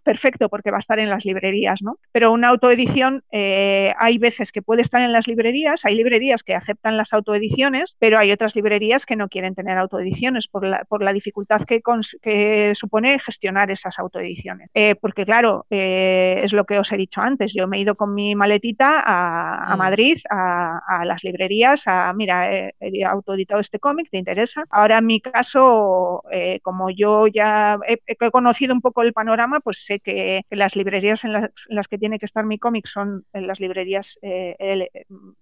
perfecto 0.00 0.48
porque 0.48 0.70
va 0.70 0.78
a 0.78 0.80
estar 0.80 0.98
en 0.98 1.10
las 1.10 1.24
librerías, 1.24 1.80
¿no? 1.82 1.98
Pero 2.12 2.32
una 2.32 2.48
autoedición 2.48 3.22
eh, 3.32 3.92
hay 3.98 4.18
veces 4.18 4.52
que 4.52 4.62
puede 4.62 4.82
estar 4.82 5.00
en 5.00 5.12
las 5.12 5.26
librerías, 5.26 5.84
hay 5.84 5.94
librerías 5.94 6.42
que 6.42 6.54
aceptan 6.54 6.96
las 6.96 7.12
autoediciones, 7.12 7.96
pero 7.98 8.18
hay 8.18 8.32
otras 8.32 8.54
librerías 8.56 9.06
que 9.06 9.16
no 9.16 9.28
quieren 9.28 9.54
tener 9.54 9.78
autoediciones 9.78 10.48
por 10.48 10.64
la, 10.64 10.84
por 10.84 11.02
la 11.02 11.12
dificultad 11.12 11.62
que, 11.62 11.80
que, 12.22 12.72
supone 12.74 13.18
gestionar 13.18 13.70
esas 13.70 13.98
autoediciones. 13.98 14.70
Eh, 14.74 14.94
porque 14.94 15.24
claro, 15.24 15.66
eh, 15.70 16.40
es 16.42 16.52
lo 16.52 16.64
que 16.64 16.78
os 16.78 16.90
he 16.92 16.96
dicho 16.96 17.20
antes, 17.20 17.52
yo 17.54 17.66
me 17.66 17.78
he 17.78 17.80
ido 17.80 17.94
con 17.94 18.14
mi 18.14 18.34
maletita 18.34 19.02
a, 19.04 19.74
mm. 19.74 19.78
Madrid, 19.78 20.18
a, 20.30 21.04
las 21.04 21.24
librerías, 21.24 21.82
a, 21.86 22.12
mira, 22.12 22.52
he, 22.52 23.04
autoeditado 23.04 23.60
este 23.60 23.78
cómic, 23.78 24.08
¿te 24.10 24.18
interesa? 24.18 24.64
Ahora 24.70 24.98
en 24.98 25.06
mi 25.06 25.20
caso, 25.20 26.22
como 26.62 26.90
yo 26.90 27.26
ya 27.26 27.78
he, 27.86 27.98
he 28.06 28.30
conocido 28.30 28.74
un 28.74 28.80
poco 28.80 29.02
el 29.02 29.12
panorama, 29.12 29.60
pues 29.60 29.84
sé 29.90 30.00
que, 30.00 30.42
las 30.50 30.76
librerías 30.76 31.24
en 31.24 31.32
las, 31.32 31.88
que 31.88 31.98
tiene 31.98 32.18
que 32.18 32.26
estar 32.26 32.44
mi 32.44 32.58
cómic 32.58 32.86
son 32.86 33.24
en 33.32 33.46
las 33.46 33.60
librerías 33.60 34.18
eh, 34.22 34.56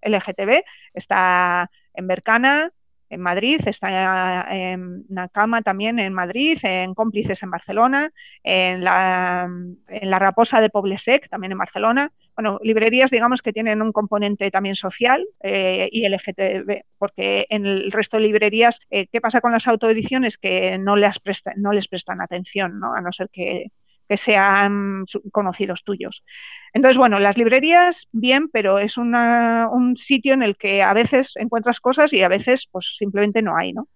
LGTB, 0.03 0.63
está 0.95 1.71
en 1.95 2.07
Bercana, 2.07 2.73
en 3.11 3.21
Madrid, 3.21 3.61
está 3.67 4.47
en 4.51 5.05
Nakama 5.09 5.63
también 5.63 5.99
en 5.99 6.13
Madrid, 6.13 6.59
en 6.63 6.95
Cómplices 6.95 7.43
en 7.43 7.51
Barcelona, 7.51 8.11
en 8.43 8.85
la, 8.85 9.49
en 9.89 10.11
la 10.11 10.19
Raposa 10.19 10.61
de 10.61 10.69
Poblesec 10.69 11.29
también 11.29 11.53
en 11.53 11.59
Barcelona. 11.59 12.13
Bueno, 12.37 12.61
librerías, 12.63 13.11
digamos, 13.11 13.41
que 13.41 13.53
tienen 13.53 13.81
un 13.83 13.93
componente 13.93 14.51
también 14.51 14.77
social 14.77 15.27
eh, 15.43 15.89
y 15.91 16.07
LGTB, 16.07 16.83
porque 16.99 17.47
en 17.49 17.67
el 17.67 17.93
resto 17.93 18.19
de 18.19 18.25
librerías, 18.25 18.81
eh, 18.91 19.07
¿qué 19.11 19.21
pasa 19.21 19.41
con 19.41 19.53
las 19.53 19.67
autoediciones? 19.67 20.37
Que 20.37 20.77
no 20.79 20.95
les, 20.95 21.19
no 21.57 21.73
les 21.73 21.89
prestan 21.89 22.21
atención, 22.21 22.79
¿no? 22.79 22.95
a 22.95 23.01
no 23.01 23.11
ser 23.13 23.31
que, 23.31 23.73
que 24.09 24.17
sean 24.17 25.05
conocidos 25.33 25.85
tuyos. 25.85 26.25
Entonces, 26.73 26.99
bueno, 26.99 27.19
las 27.19 27.37
librerías, 27.37 28.09
bien, 28.13 28.49
pero 28.49 28.79
es 28.79 28.97
un 28.97 29.95
sitio 29.97 30.35
en 30.35 30.43
el 30.43 30.57
que 30.57 30.83
a 30.83 30.93
veces 30.93 31.33
encuentras 31.37 31.81
cosas 31.81 32.13
y 32.13 32.23
a 32.23 32.29
veces 32.29 32.69
pues 32.71 32.97
simplemente 32.97 33.43
no 33.43 33.57
hay, 33.57 33.73
¿no? 33.73 33.89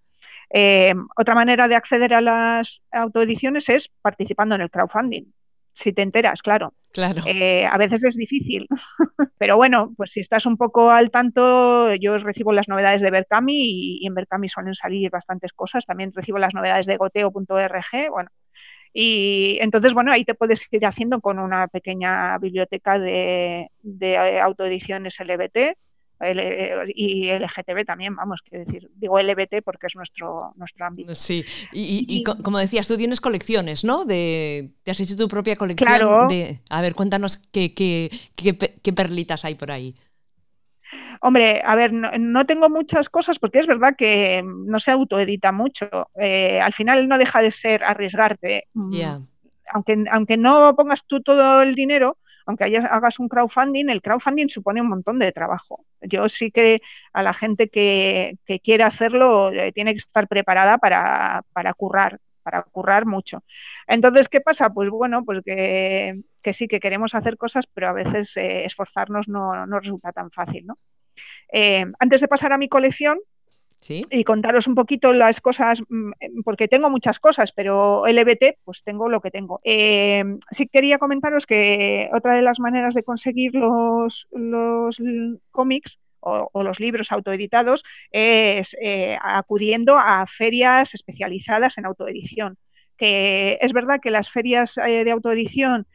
Eh, 0.49 0.93
otra 1.17 1.33
manera 1.33 1.67
de 1.67 1.75
acceder 1.75 2.13
a 2.13 2.21
las 2.21 2.81
autoediciones 2.91 3.69
es 3.69 3.89
participando 4.01 4.55
en 4.55 4.61
el 4.61 4.69
crowdfunding. 4.69 5.25
Si 5.73 5.91
te 5.91 6.03
enteras, 6.03 6.43
claro. 6.43 6.73
Claro. 6.91 7.23
Eh, 7.25 7.65
a 7.65 7.75
veces 7.79 8.03
es 8.03 8.15
difícil, 8.15 8.67
pero 9.39 9.57
bueno, 9.57 9.93
pues 9.97 10.11
si 10.11 10.19
estás 10.19 10.45
un 10.45 10.57
poco 10.57 10.91
al 10.91 11.09
tanto, 11.09 11.95
yo 11.95 12.15
recibo 12.19 12.53
las 12.53 12.67
novedades 12.67 13.01
de 13.01 13.09
Berkami 13.09 13.55
y, 13.55 13.97
y 14.03 14.07
en 14.07 14.13
Berkami 14.13 14.47
suelen 14.47 14.75
salir 14.75 15.09
bastantes 15.09 15.53
cosas. 15.53 15.87
También 15.87 16.11
recibo 16.13 16.37
las 16.37 16.53
novedades 16.53 16.85
de 16.85 16.97
goteo.org. 16.97 18.11
Bueno, 18.11 18.29
y 18.93 19.57
entonces, 19.61 19.93
bueno, 19.93 20.11
ahí 20.11 20.23
te 20.23 20.35
puedes 20.35 20.67
ir 20.71 20.85
haciendo 20.85 21.19
con 21.19 21.39
una 21.39 21.67
pequeña 21.67 22.37
biblioteca 22.37 22.99
de, 22.99 23.69
de 23.81 24.39
autoediciones 24.39 25.19
LBT, 25.19 25.75
y 26.95 27.29
LGTB 27.31 27.85
también, 27.85 28.15
vamos, 28.15 28.41
que 28.49 28.59
decir, 28.59 28.89
digo 28.95 29.19
LBT 29.19 29.63
porque 29.63 29.87
es 29.87 29.95
nuestro, 29.95 30.53
nuestro 30.55 30.85
ámbito. 30.85 31.13
Sí, 31.15 31.43
y, 31.71 32.23
como 32.23 32.59
decías, 32.59 32.87
tú 32.87 32.97
tienes 32.97 33.19
colecciones, 33.19 33.83
¿no? 33.83 34.05
De, 34.05 34.71
te 34.83 34.91
has 34.91 34.99
hecho 34.99 35.17
tu 35.17 35.27
propia 35.27 35.55
colección. 35.55 35.87
Claro. 35.87 36.27
De, 36.27 36.61
a 36.69 36.81
ver, 36.81 36.95
cuéntanos 36.95 37.37
qué, 37.37 37.73
qué, 37.73 38.11
qué, 38.35 38.93
perlitas 38.93 39.43
hay 39.45 39.55
por 39.55 39.71
ahí. 39.71 39.95
Hombre, 41.25 41.61
a 41.63 41.73
ver, 41.75 41.93
no, 41.93 42.45
tengo 42.45 42.69
muchas 42.69 43.07
cosas 43.09 43.39
porque 43.39 43.59
es 43.59 43.65
verdad 43.65 43.95
que 43.97 44.43
no 44.43 44.77
se 44.77 44.91
autoedita 44.91 45.53
mucho. 45.53 45.87
Eh, 46.15 46.59
al 46.59 46.73
final 46.73 47.07
no 47.07 47.17
deja 47.17 47.41
de 47.41 47.49
ser 47.49 47.81
arriesgarte. 47.81 48.67
Mm, 48.73 49.23
aunque, 49.71 50.03
aunque 50.11 50.35
no 50.35 50.75
pongas 50.75 51.05
tú 51.07 51.21
todo 51.21 51.61
el 51.61 51.75
dinero, 51.75 52.17
aunque 52.45 52.65
hagas 52.65 53.19
un 53.19 53.29
crowdfunding, 53.29 53.89
el 53.89 54.01
crowdfunding 54.01 54.49
supone 54.49 54.81
un 54.81 54.89
montón 54.89 55.17
de 55.17 55.31
trabajo. 55.31 55.85
Yo 56.01 56.27
sí 56.27 56.51
que 56.51 56.81
a 57.13 57.23
la 57.23 57.33
gente 57.33 57.69
que, 57.69 58.35
que 58.45 58.59
quiere 58.59 58.83
hacerlo 58.83 59.49
eh, 59.53 59.71
tiene 59.71 59.93
que 59.93 59.99
estar 59.99 60.27
preparada 60.27 60.77
para, 60.77 61.45
para 61.53 61.73
currar 61.73 62.19
para 62.43 62.63
currar 62.63 63.05
mucho. 63.05 63.45
Entonces, 63.87 64.27
¿qué 64.27 64.41
pasa? 64.41 64.69
Pues 64.69 64.89
bueno, 64.89 65.23
pues 65.23 65.41
que, 65.45 66.21
sí 66.51 66.67
que 66.67 66.81
queremos 66.81 67.15
hacer 67.15 67.37
cosas, 67.37 67.65
pero 67.73 67.87
a 67.87 67.93
veces 67.93 68.35
eh, 68.35 68.65
esforzarnos 68.65 69.29
no, 69.29 69.65
no, 69.65 69.79
resulta 69.79 70.11
tan 70.11 70.29
fácil, 70.29 70.65
¿no? 70.65 70.77
Eh, 71.51 71.85
antes 71.99 72.21
de 72.21 72.27
pasar 72.27 72.53
a 72.53 72.57
mi 72.57 72.67
colección, 72.69 73.19
y 73.89 74.23
contaros 74.23 74.67
un 74.67 74.75
poquito 74.75 75.13
las 75.13 75.41
cosas, 75.41 75.81
mm, 75.89 76.11
porque 76.45 76.67
tengo 76.67 76.89
muchas 76.89 77.19
cosas, 77.19 77.51
pero 77.51 78.07
LBT, 78.07 78.59
pues 78.63 78.83
tengo 78.83 79.09
lo 79.09 79.21
que 79.21 79.31
tengo. 79.31 79.59
Eh, 79.63 80.23
sí 80.51 80.67
quería 80.67 80.97
comentaros 80.99 81.45
que 81.45 82.09
otra 82.13 82.35
de 82.35 82.41
las 82.41 82.59
maneras 82.59 82.93
de 82.93 83.03
conseguir 83.03 83.55
los, 83.55 84.27
los 84.31 85.01
cómics 85.51 85.99
o, 86.21 86.63
los 86.63 86.79
libros 86.79 87.11
autoeditados 87.11 87.83
es 88.11 88.77
eh, 88.81 89.17
acudiendo 89.21 89.97
a 89.97 90.25
ferias 90.27 90.93
especializadas 90.93 91.77
en 91.77 91.85
autoedición. 91.85 92.57
Que 92.95 93.57
es 93.59 93.73
verdad 93.73 93.99
que 94.01 94.11
las 94.11 94.29
ferias 94.29 94.75
de 94.75 95.11
autoedición 95.11 95.87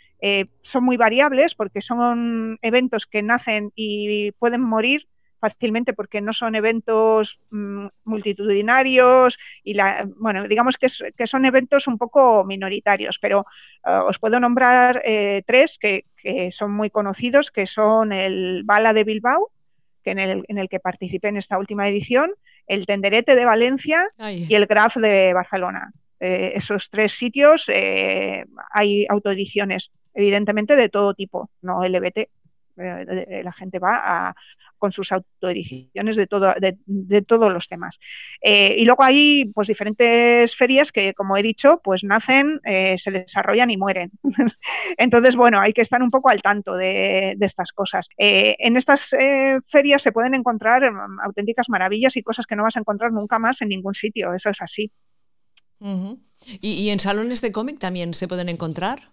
son 0.63 0.85
muy 0.85 0.97
variables 0.97 1.55
porque 1.55 1.81
son 1.81 2.59
eventos 2.63 3.07
que 3.07 3.23
nacen 3.23 3.73
y 3.75 4.33
pueden 4.33 4.61
morir 4.61 5.07
fácilmente 5.41 5.93
porque 5.93 6.21
no 6.21 6.33
son 6.33 6.55
eventos 6.55 7.39
mm, 7.51 7.87
multitudinarios 8.05 9.39
y 9.63 9.75
la, 9.75 10.09
bueno, 10.17 10.47
digamos 10.49 10.77
que, 10.77 10.89
son 11.27 11.45
eventos 11.45 11.87
un 11.87 11.99
poco 11.99 12.45
minoritarios, 12.45 13.19
pero 13.21 13.47
eh, 13.87 13.91
os 13.91 14.19
puedo 14.19 14.41
nombrar 14.41 15.03
eh, 15.05 15.43
tres 15.47 15.79
que, 15.79 16.05
son 16.51 16.73
muy 16.73 16.91
conocidos, 16.91 17.51
que 17.51 17.67
son 17.67 18.13
el 18.13 18.63
Bala 18.65 18.93
de 18.93 19.05
Bilbao, 19.05 19.51
que 20.03 20.11
en, 20.11 20.19
el, 20.19 20.45
en 20.49 20.59
el 20.59 20.69
que 20.69 20.81
participé 20.81 21.29
en 21.29 21.39
esta 21.39 21.59
última 21.59 21.89
edición, 21.89 22.33
el 22.67 22.85
Tenderete 22.85 23.35
de 23.35 23.47
Valencia 23.47 24.07
y 24.29 24.53
el 24.55 24.67
Graf 24.67 24.97
de 24.97 25.33
Barcelona. 25.33 25.93
Eh, 26.21 26.53
esos 26.57 26.91
tres 26.91 27.13
sitios 27.13 27.71
hay 28.73 29.07
autoediciones, 29.09 29.91
evidentemente 30.19 30.75
de 30.75 30.89
todo 30.89 31.15
tipo, 31.15 31.49
no 31.63 31.85
LBT. 31.85 32.29
la 32.77 33.53
gente 33.53 33.79
va 33.79 34.29
a, 34.29 34.35
con 34.79 34.93
sus 34.93 35.13
autoediciones 35.13 36.17
de, 36.17 36.27
todo, 36.27 36.55
de, 36.57 37.23
todos 37.23 37.53
los 37.53 37.69
temas. 37.69 37.99
Eh, 38.41 38.75
y 38.79 38.85
luego 38.85 39.03
hay 39.03 39.47
pues 39.55 39.69
diferentes 39.69 40.57
ferias 40.57 40.93
que, 40.93 41.15
como 41.15 41.37
he 41.37 41.43
dicho, 41.43 41.81
pues 41.83 42.05
nacen, 42.05 42.61
eh, 42.65 42.97
se 42.99 43.11
desarrollan 43.11 43.71
y 43.71 43.77
mueren. 43.77 44.11
Entonces, 44.97 45.37
bueno, 45.37 45.61
hay 45.61 45.73
que 45.73 45.83
estar 45.83 46.03
un 46.03 46.11
poco 46.11 46.31
al 46.31 46.41
tanto 46.41 46.75
de, 46.75 47.37
estas 47.41 47.73
cosas. 47.73 48.09
Eh, 48.17 48.57
en 48.59 48.77
estas 48.77 49.11
ferias 49.71 50.03
se 50.03 50.13
pueden 50.13 50.35
encontrar 50.35 50.91
mm, 50.91 51.21
auténticas 51.21 51.69
maravillas 51.69 52.17
y 52.17 52.23
cosas 52.23 52.47
que 52.47 52.57
no 52.57 52.63
vas 52.63 52.77
a 52.77 52.81
encontrar 52.81 53.13
nunca 53.13 53.39
más 53.39 53.61
en 53.63 53.69
ningún 53.69 53.95
sitio, 53.95 54.33
eso 54.35 54.51
es 54.51 54.63
así. 54.63 54.91
¿Y 56.61 56.91
en 56.91 56.99
salones 56.99 57.41
de 57.41 57.53
cómic 57.53 57.79
también 57.79 58.15
se 58.15 58.27
pueden 58.27 58.49
encontrar? 58.49 59.13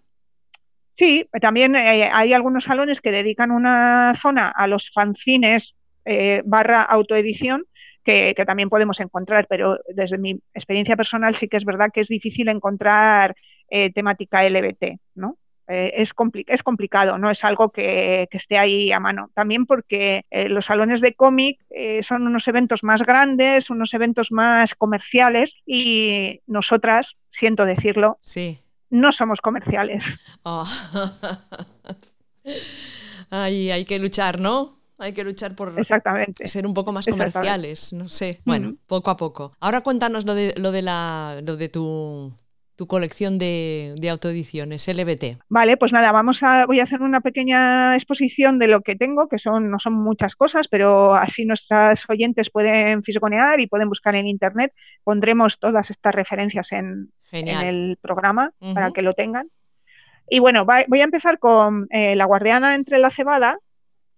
Sí, 0.95 1.27
también 1.41 1.75
eh, 1.75 2.09
hay 2.11 2.31
algunos 2.31 2.63
salones 2.63 3.01
que 3.01 3.11
dedican 3.11 3.51
una 3.51 4.13
zona 4.15 4.49
a 4.49 4.65
los 4.65 4.89
fanzines 4.91 5.75
eh, 6.05 6.41
barra 6.45 6.83
autoedición 6.83 7.65
que, 8.05 8.33
también 8.45 8.69
podemos 8.69 8.99
encontrar, 9.01 9.45
pero 9.49 9.79
desde 9.93 10.17
mi 10.17 10.39
experiencia 10.53 10.95
personal 10.95 11.35
sí 11.35 11.49
que 11.49 11.57
es 11.57 11.65
verdad 11.65 11.89
que 11.93 11.99
es 12.01 12.07
difícil 12.07 12.47
encontrar 12.47 13.35
eh, 13.69 13.91
temática 13.91 14.47
LBT, 14.47 14.99
¿no? 15.15 15.37
es, 15.67 16.13
es, 16.47 16.63
complicado, 16.63 17.17
no 17.17 17.31
es 17.31 17.43
algo 17.43 17.71
que, 17.71 18.27
esté 18.31 18.57
ahí 18.59 18.91
a 18.91 18.99
mano. 18.99 19.31
También 19.33 19.65
porque 19.65 20.23
los 20.31 20.67
salones 20.67 21.01
de 21.01 21.15
cómic 21.15 21.59
son 22.03 22.27
unos 22.27 22.47
eventos 22.47 22.83
más 22.83 23.01
grandes, 23.01 23.71
unos 23.71 23.95
eventos 23.95 24.31
más 24.31 24.75
comerciales 24.75 25.55
y 25.65 26.41
nosotras, 26.45 27.17
siento 27.31 27.65
decirlo, 27.65 28.19
sí 28.21 28.59
no 28.95 29.11
somos 29.11 29.41
comerciales. 29.41 30.03
Oh. 30.47 30.63
hay 33.31 33.85
que 33.85 33.97
luchar, 33.97 34.39
¿no? 34.39 34.77
Hay 34.99 35.13
que 35.13 35.23
luchar 35.23 35.55
por 35.55 35.73
Exactamente. 35.77 36.47
ser 36.47 36.67
un 36.67 36.73
poco 36.75 36.91
más 36.91 37.05
comerciales, 37.05 37.91
no 37.91 38.07
sé. 38.07 38.41
Bueno, 38.45 38.75
poco 38.85 39.09
a 39.09 39.17
poco. 39.17 39.53
Ahora 39.59 39.81
cuéntanos 39.81 40.25
lo 40.25 40.35
de, 40.35 40.53
lo 40.57 40.71
de, 40.71 40.83
la, 40.83 41.41
lo 41.43 41.57
de 41.57 41.69
tu 41.69 42.31
tu 42.75 42.87
colección 42.87 43.37
de, 43.37 43.95
autoediciones, 44.09 44.87
LBT. 44.87 45.39
Vale, 45.49 45.77
pues 45.77 45.93
nada, 45.93 46.11
vamos 46.11 46.43
a, 46.43 46.65
voy 46.65 46.79
a 46.79 46.83
hacer 46.83 47.01
una 47.01 47.21
pequeña 47.21 47.95
exposición 47.95 48.59
de 48.59 48.67
lo 48.67 48.81
que 48.81 48.95
tengo, 48.95 49.27
que 49.27 49.39
son, 49.39 49.71
no 49.71 49.79
son 49.79 49.93
muchas 49.93 50.35
cosas, 50.35 50.67
pero 50.67 51.15
así 51.15 51.45
nuestras 51.45 52.03
oyentes 52.09 52.49
pueden 52.49 53.03
fisgonear 53.03 53.59
y 53.59 53.67
pueden 53.67 53.89
buscar 53.89 54.15
en 54.15 54.27
internet. 54.27 54.73
Pondremos 55.03 55.57
todas 55.59 55.89
estas 55.89 56.13
referencias 56.13 56.71
en, 56.71 57.11
el 57.31 57.97
programa 58.01 58.51
para 58.59 58.91
que 58.91 59.01
lo 59.01 59.13
tengan. 59.13 59.49
Y 60.29 60.39
bueno, 60.39 60.65
voy 60.65 61.01
a 61.01 61.03
empezar 61.03 61.39
con 61.39 61.87
eh, 61.91 62.15
La 62.15 62.25
guardiana 62.25 62.75
entre 62.75 62.97
la 62.97 63.11
cebada, 63.11 63.59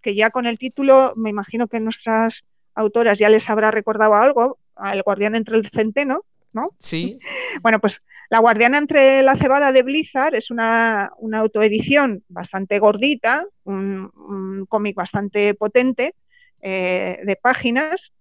que 0.01 0.15
ya 0.15 0.29
con 0.29 0.45
el 0.45 0.57
título 0.57 1.13
me 1.15 1.29
imagino 1.29 1.67
que 1.67 1.79
nuestras 1.79 2.43
autoras 2.75 3.17
ya 3.19 3.29
les 3.29 3.49
habrá 3.49 3.71
recordado 3.71 4.15
algo, 4.15 4.59
El 4.93 5.01
guardián 5.01 5.35
entre 5.35 5.57
el 5.57 5.69
centeno, 5.69 6.23
¿no? 6.53 6.71
Sí. 6.79 7.19
bueno, 7.61 7.79
pues 7.79 8.01
La 8.29 8.39
guardiana 8.39 8.77
entre 8.77 9.23
la 9.23 9.35
cebada 9.35 9.71
de 9.71 9.83
Blizzard 9.83 10.35
es 10.35 10.51
una, 10.51 11.11
autoedición 11.33 12.23
bastante 12.27 12.79
gordita, 12.79 13.45
un, 13.63 14.65
cómic 14.67 14.95
bastante 14.95 15.53
potente 15.53 16.15
eh, 16.61 17.19
de 17.23 17.35
páginas. 17.35 18.11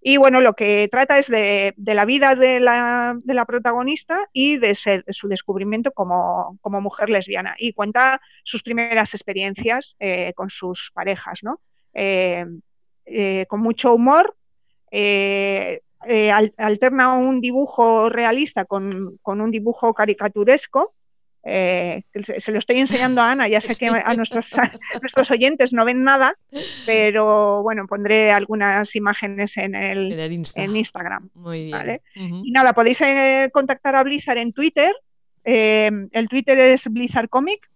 Y 0.00 0.18
bueno, 0.18 0.40
lo 0.40 0.54
que 0.54 0.86
trata 0.88 1.18
es 1.18 1.26
de, 1.26 1.74
la 1.76 2.04
vida 2.04 2.36
de 2.36 2.60
la, 2.60 3.44
protagonista 3.46 4.28
y 4.32 4.56
de, 4.58 4.76
su 4.76 5.26
descubrimiento 5.26 5.90
como, 5.90 6.58
mujer 6.62 7.08
lesbiana. 7.10 7.56
Y 7.58 7.72
cuenta 7.72 8.20
sus 8.44 8.62
primeras 8.62 9.14
experiencias 9.14 9.96
eh, 9.98 10.32
con 10.36 10.48
sus 10.48 10.92
parejas, 10.94 11.40
¿no? 11.42 11.60
Eh, 13.08 13.46
con 13.48 13.60
mucho 13.60 13.94
humor, 13.94 14.36
eh, 14.90 15.80
alterna 16.58 17.14
un 17.14 17.40
dibujo 17.40 18.08
realista 18.08 18.64
con, 18.64 19.18
un 19.24 19.50
dibujo 19.50 19.94
caricaturesco. 19.94 20.94
Eh, 21.48 22.02
se, 22.38 22.50
lo 22.50 22.58
estoy 22.58 22.80
enseñando 22.80 23.20
a 23.20 23.30
Ana, 23.30 23.46
ya 23.46 23.60
sé 23.60 23.76
que 23.78 23.86
a 23.86 24.14
nuestros, 24.14 24.52
nuestros 25.00 25.30
oyentes 25.30 25.72
no 25.72 25.84
ven 25.84 26.02
nada, 26.02 26.36
pero 26.86 27.62
bueno, 27.62 27.86
pondré 27.86 28.32
algunas 28.32 28.96
imágenes 28.96 29.56
en, 29.56 29.76
el, 29.76 30.12
en 30.56 30.76
Instagram. 30.76 31.30
Muy 31.34 31.66
bien. 31.66 32.00
Y 32.14 32.50
nada, 32.50 32.72
podéis 32.72 33.00
eh, 33.02 33.48
contactar 33.52 33.94
a 33.94 34.02
Blizzard 34.02 34.38
en 34.38 34.52
Twitter. 34.52 34.92
el 35.44 36.28
Twitter 36.28 36.58
es 36.58 36.90
Blizzard 36.90 37.28
Comic. 37.28 37.70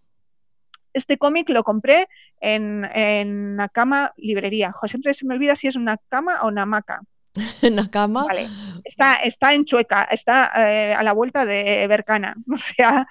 Este 0.93 1.19
cómic 1.19 1.49
lo 1.51 1.63
compré 1.63 2.09
en, 2.41 2.85
en 2.93 3.57
cama 3.73 4.13
librería. 4.17 4.75
siempre 4.89 5.15
se 5.15 5.25
me 5.25 5.35
olvida 5.35 5.55
si 5.55 5.69
es 5.69 5.77
una 5.77 5.97
cama 6.09 6.43
o 6.43 6.49
una 6.49 6.63
hamaca. 6.63 7.03
en 7.63 7.77
la 7.77 7.89
cama. 7.91 8.27
Está, 8.85 9.15
está 9.17 9.55
en 9.55 9.65
Chueca, 9.65 10.05
está 10.05 10.51
eh, 10.57 10.95
a 10.95 11.03
la 11.03 11.13
vuelta 11.13 11.45
de 11.47 11.87
Bercana, 11.87 12.37
o 12.53 12.59
sea, 12.59 13.07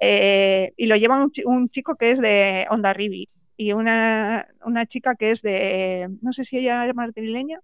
eh, 0.00 0.72
y 0.76 0.86
lo 0.86 0.96
lleva 0.96 1.26
un, 1.44 1.68
chico 1.68 1.96
que 1.96 2.12
es 2.12 2.20
de 2.20 2.66
Onda 2.70 2.92
Rivi 2.92 3.28
y 3.56 3.72
una, 3.72 4.46
chica 4.86 5.14
que 5.16 5.32
es 5.32 5.42
de, 5.42 6.08
no 6.22 6.32
sé 6.32 6.44
si 6.44 6.58
ella 6.58 6.86
es 6.86 6.94
madrileña, 6.94 7.60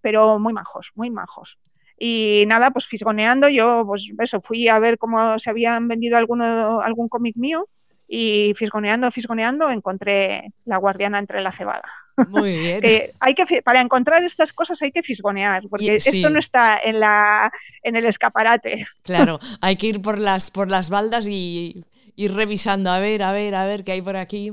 pero 0.00 0.38
muy 0.38 0.52
majos, 0.52 0.90
muy 0.94 1.10
majos. 1.10 1.58
Y 1.98 2.44
nada, 2.46 2.70
pues 2.70 2.86
fisgoneando, 2.86 3.48
yo 3.48 3.84
pues 3.86 4.08
eso, 4.18 4.40
fui 4.40 4.68
a 4.68 4.78
ver 4.78 4.98
cómo 4.98 5.38
se 5.38 5.50
habían 5.50 5.88
vendido 5.88 6.16
alguno, 6.16 6.80
algún 6.80 7.08
cómic 7.08 7.36
mío 7.36 7.68
y 8.06 8.54
fisgoneando, 8.56 9.10
fisgoneando, 9.10 9.70
encontré 9.70 10.52
La 10.64 10.76
Guardiana 10.76 11.18
entre 11.18 11.40
la 11.40 11.52
cebada. 11.52 12.05
Muy 12.28 12.58
bien. 12.58 12.82
hay 13.20 13.34
que, 13.34 13.62
para 13.62 13.80
encontrar 13.80 14.24
estas 14.24 14.52
cosas 14.52 14.80
hay 14.82 14.92
que 14.92 15.02
fisgonear, 15.02 15.64
porque 15.68 15.96
esto 15.96 16.30
no 16.30 16.38
está 16.38 16.78
en, 16.82 17.00
la, 17.00 17.52
en 17.82 17.96
el 17.96 18.06
escaparate. 18.06 18.86
Claro, 19.02 19.38
hay 19.60 19.76
que 19.76 19.88
ir 19.88 20.02
por 20.02 20.18
las, 20.18 20.50
por 20.50 20.70
las 20.70 20.90
baldas 20.90 21.26
y 21.28 21.84
ir 22.16 22.34
revisando, 22.34 22.90
a 22.90 22.98
ver, 22.98 23.22
a 23.22 23.32
ver, 23.32 23.54
a 23.54 23.66
ver 23.66 23.84
qué 23.84 23.92
hay 23.92 24.02
por 24.02 24.16
aquí. 24.16 24.52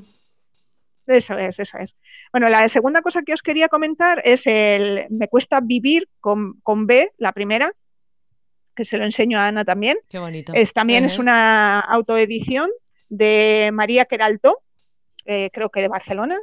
Eso 1.08 1.38
es, 1.38 1.60
eso 1.60 1.78
es. 1.78 1.96
Bueno, 2.32 2.50
la 2.50 2.68
segunda 2.70 3.02
cosa 3.02 3.22
que 3.24 3.34
os 3.34 3.42
quería 3.42 3.68
comentar 3.68 4.22
es 4.24 4.48
el 4.48 5.06
Me 5.10 5.28
cuesta 5.28 5.60
vivir 5.62 6.08
con, 6.20 6.60
con 6.62 6.88
B, 6.88 7.12
la 7.18 7.32
primera, 7.34 7.74
que 8.76 8.86
se 8.86 8.98
lo 8.98 9.06
enseño 9.06 9.38
a 9.40 9.48
Ana 9.48 9.66
también. 9.66 9.98
Qué 10.10 10.20
bonito. 10.20 10.54
Es, 10.54 10.74
también 10.74 11.06
es 11.06 11.20
una 11.20 11.80
autoedición 11.80 12.70
de 13.10 13.70
María 13.74 14.06
Queralto, 14.06 14.60
eh, 15.26 15.50
creo 15.54 15.70
que 15.70 15.82
de 15.82 15.88
Barcelona. 15.88 16.40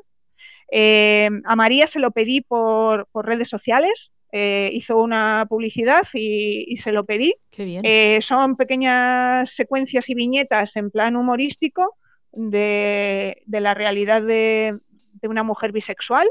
Eh, 0.70 1.28
a 1.44 1.56
María 1.56 1.86
se 1.86 1.98
lo 1.98 2.10
pedí 2.10 2.40
por, 2.42 3.08
redes 3.14 3.48
sociales, 3.48 4.12
eh, 4.32 4.70
hizo 4.72 4.98
una 4.98 5.46
publicidad 5.48 6.06
y, 6.14 6.76
se 6.76 6.92
lo 6.92 7.04
pedí. 7.04 7.34
Qué 7.50 7.64
bien. 7.64 8.22
son 8.22 8.56
pequeñas 8.56 9.50
secuencias 9.50 10.08
y 10.08 10.14
viñetas 10.14 10.76
en 10.76 10.90
plan 10.90 11.16
humorístico 11.16 11.96
de, 12.32 13.42
la 13.46 13.74
realidad 13.74 14.22
de, 14.22 14.78
de, 15.14 15.28
una 15.28 15.42
mujer 15.42 15.72
bisexual. 15.72 16.28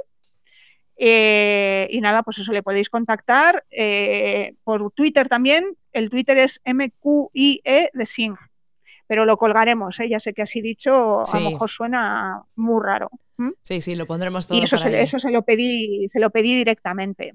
y 0.97 2.01
nada, 2.01 2.23
pues 2.23 2.39
eso 2.39 2.53
le 2.53 2.63
podéis 2.63 2.89
contactar 2.89 3.65
por 4.63 4.91
Twitter 4.91 5.27
también. 5.27 5.75
El 5.91 6.09
Twitter 6.09 6.37
es 6.37 6.61
MQIE 6.65 7.89
de 7.93 8.05
Sing 8.05 8.35
pero 9.09 9.25
lo 9.25 9.37
colgaremos, 9.37 9.99
¿eh? 9.99 10.07
ya 10.07 10.19
sé 10.19 10.35
que 10.35 10.43
así 10.43 10.61
dicho, 10.61 11.23
a 11.25 11.39
lo 11.39 11.49
mejor 11.49 11.67
suena 11.67 12.43
muy 12.55 12.79
raro. 12.79 13.09
Sí, 13.63 13.81
sí, 13.81 13.95
lo 13.95 14.05
pondremos 14.05 14.45
todo. 14.45 14.59
Y 14.59 14.61
eso, 14.61 14.77
se, 14.77 15.01
eso 15.01 15.17
se 15.17 15.31
lo 15.31 15.41
pedí, 15.41 16.07
se 16.09 16.19
lo 16.19 16.29
pedí 16.29 16.53
directamente. 16.53 17.33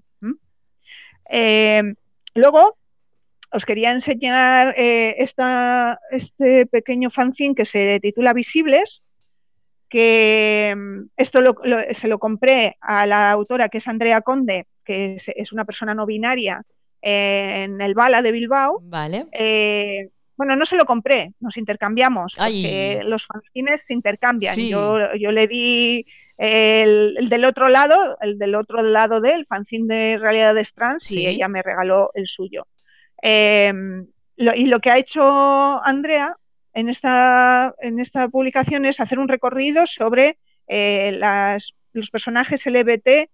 Eh, 1.28 1.82
luego, 2.36 2.76
os 3.50 3.64
quería 3.64 3.90
enseñar 3.90 4.72
eh, 4.76 5.16
este 5.18 6.66
pequeño 6.66 7.10
fanzine 7.10 7.56
que 7.56 7.64
se 7.64 7.98
titula 7.98 8.32
Visibles, 8.34 9.02
que 9.88 10.74
mm, 10.76 11.06
esto 11.16 11.40
se 11.90 12.06
lo 12.06 12.18
compré 12.20 12.76
a 12.82 13.04
la 13.04 13.32
autora 13.32 13.68
que 13.68 13.78
es 13.78 13.88
Andrea 13.88 14.20
Conde, 14.20 14.68
que 14.84 15.16
es, 15.16 15.52
una 15.52 15.64
persona 15.64 15.92
no 15.92 16.06
binaria 16.06 16.62
en 17.02 17.80
el 17.80 17.94
Bala 17.94 18.22
de 18.22 18.30
Bilbao. 18.30 18.78
Vale. 18.80 19.26
Eh, 19.32 20.10
bueno, 20.36 20.56
no 20.56 20.64
se 20.64 20.76
lo 20.76 20.84
compré, 20.84 21.32
nos 21.40 21.56
intercambiamos, 21.56 22.34
porque 22.36 23.00
los 23.04 23.26
fanzines 23.26 23.84
se 23.86 23.94
intercambian. 23.94 24.54
Yo, 24.56 24.98
le 25.32 25.46
di 25.46 26.06
el, 26.36 27.28
del 27.28 27.44
otro 27.44 27.68
lado, 27.68 28.18
el 28.20 28.38
del 28.38 28.54
otro 28.54 28.82
lado 28.82 29.20
del 29.20 29.46
fanzine 29.46 29.94
de 29.94 30.18
realidades 30.18 30.72
trans 30.74 31.10
y 31.12 31.26
ella 31.26 31.48
me 31.48 31.62
regaló 31.62 32.10
el 32.14 32.26
suyo. 32.26 32.66
Em, 33.22 34.06
y 34.36 34.66
lo 34.66 34.80
que 34.80 34.90
ha 34.90 34.98
hecho 34.98 35.22
Andrea 35.84 36.36
en 36.72 36.88
esta, 36.88 37.74
en 37.80 38.00
esta 38.00 38.28
publicación 38.28 38.84
es 38.84 39.00
hacer 39.00 39.18
un 39.18 39.28
recorrido 39.28 39.86
sobre 39.86 40.38
eh, 40.66 41.18
los 41.92 42.10
personajes 42.10 42.66
LGBT 42.66 43.06
eh, 43.06 43.28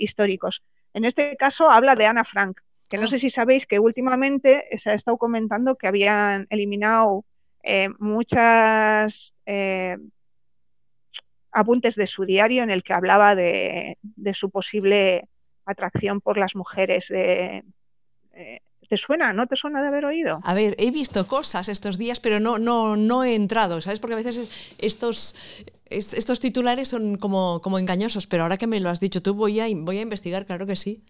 históricos. 0.00 0.62
En 0.92 1.04
este 1.04 1.36
caso 1.36 1.70
habla 1.70 1.94
de 1.94 2.06
Ana 2.06 2.24
Frank, 2.24 2.60
que 2.90 2.98
no 2.98 3.04
ah. 3.04 3.08
sé 3.08 3.20
si 3.20 3.30
sabéis 3.30 3.66
que 3.66 3.78
últimamente 3.78 4.66
se 4.76 4.90
ha 4.90 4.94
estado 4.94 5.16
comentando 5.16 5.76
que 5.76 5.86
habían 5.86 6.46
eliminado 6.50 7.24
eh, 7.62 7.88
muchas 8.00 9.32
eh, 9.46 9.96
apuntes 11.52 11.94
de 11.94 12.08
su 12.08 12.24
diario 12.24 12.64
en 12.64 12.70
el 12.70 12.82
que 12.82 12.92
hablaba 12.92 13.36
de, 13.36 13.96
su 14.34 14.50
posible 14.50 15.28
atracción 15.64 16.20
por 16.20 16.36
las 16.36 16.56
mujeres. 16.56 17.06
De, 17.08 17.62
eh, 18.32 18.60
¿Te 18.88 18.96
suena? 18.96 19.32
¿No 19.32 19.46
te 19.46 19.54
suena 19.54 19.82
de 19.82 19.86
haber 19.86 20.04
oído? 20.04 20.40
A 20.42 20.52
ver, 20.52 20.74
he 20.76 20.90
visto 20.90 21.28
cosas 21.28 21.68
estos 21.68 21.96
días, 21.96 22.18
pero 22.18 22.40
no, 22.40 22.58
no, 22.58 22.96
no 22.96 23.22
he 23.22 23.36
entrado, 23.36 23.80
¿sabes? 23.80 24.00
Porque 24.00 24.14
a 24.14 24.16
veces 24.16 24.74
estos, 24.78 25.36
estos 25.90 26.40
titulares 26.40 26.88
son 26.88 27.18
como, 27.18 27.60
como 27.62 27.78
engañosos, 27.78 28.26
pero 28.26 28.42
ahora 28.42 28.56
que 28.56 28.66
me 28.66 28.80
lo 28.80 28.90
has 28.90 28.98
dicho 28.98 29.22
tú, 29.22 29.34
voy 29.34 29.60
a, 29.60 29.66
voy 29.72 29.98
a 29.98 30.02
investigar, 30.02 30.44
claro 30.44 30.66
que 30.66 30.74
sí. 30.74 31.04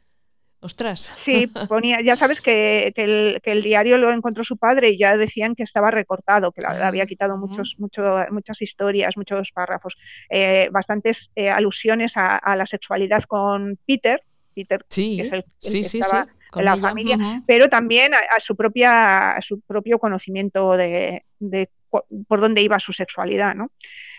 Ostras. 0.63 1.13
Sí, 1.17 1.47
ponía, 1.69 2.03
ya 2.03 2.17
sabes 2.17 2.43
que, 2.43 2.93
el, 2.95 3.63
diario 3.63 3.97
lo 3.97 4.13
encontró 4.13 4.45
su 4.45 4.59
padre 4.59 4.91
y 4.91 4.99
ya 4.99 5.17
decían 5.17 5.55
que 5.55 5.63
estaba 5.63 5.91
recortado, 5.91 6.53
que 6.53 6.61
le 6.61 6.85
había 6.85 7.07
quitado 7.07 7.39
muchos, 7.39 7.77
muchas 7.79 8.61
historias, 8.61 9.17
muchos 9.17 9.53
párrafos, 9.53 9.97
eh, 10.29 10.69
bastantes 10.71 11.31
eh, 11.35 11.49
alusiones 11.49 12.13
a, 12.17 12.57
la 12.57 12.67
sexualidad 12.67 13.25
con 13.25 13.79
Peter, 13.87 14.23
Peter 14.55 14.85
sí, 14.89 15.17
que 15.17 15.23
es 15.23 15.33
el, 15.33 15.45
sí, 15.61 15.83
sí, 15.83 16.01
estaba 16.01 16.27
en 16.55 16.65
la 16.65 16.77
familia, 16.77 17.43
pero 17.47 17.71
también 17.71 18.13
a, 18.13 18.41
su 18.41 18.55
propia, 18.55 19.39
su 19.41 19.61
propio 19.61 19.99
conocimiento 19.99 20.77
de, 20.77 21.23
por 22.29 22.41
dónde 22.41 22.61
iba 22.61 22.79
su 22.81 22.93
sexualidad, 22.93 23.55
¿no? 23.55 23.71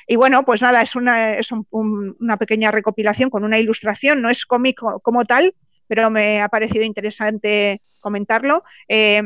Y 0.08 0.16
bueno, 0.16 0.44
pues 0.44 0.62
nada, 0.62 0.82
es 0.82 0.96
una, 0.96 1.34
es 1.36 1.50
una 1.70 2.38
pequeña 2.38 2.72
recopilación 2.72 3.30
con 3.30 3.44
una 3.44 3.60
ilustración, 3.60 4.22
no 4.22 4.32
es 4.32 4.46
cómico 4.46 5.00
como 5.02 5.26
tal, 5.26 5.54
pero 5.92 6.10
me 6.10 6.42
ha 6.42 6.48
parecido 6.48 6.86
interesante 6.86 7.82
comentarlo. 8.00 8.64
Eh, 8.88 9.22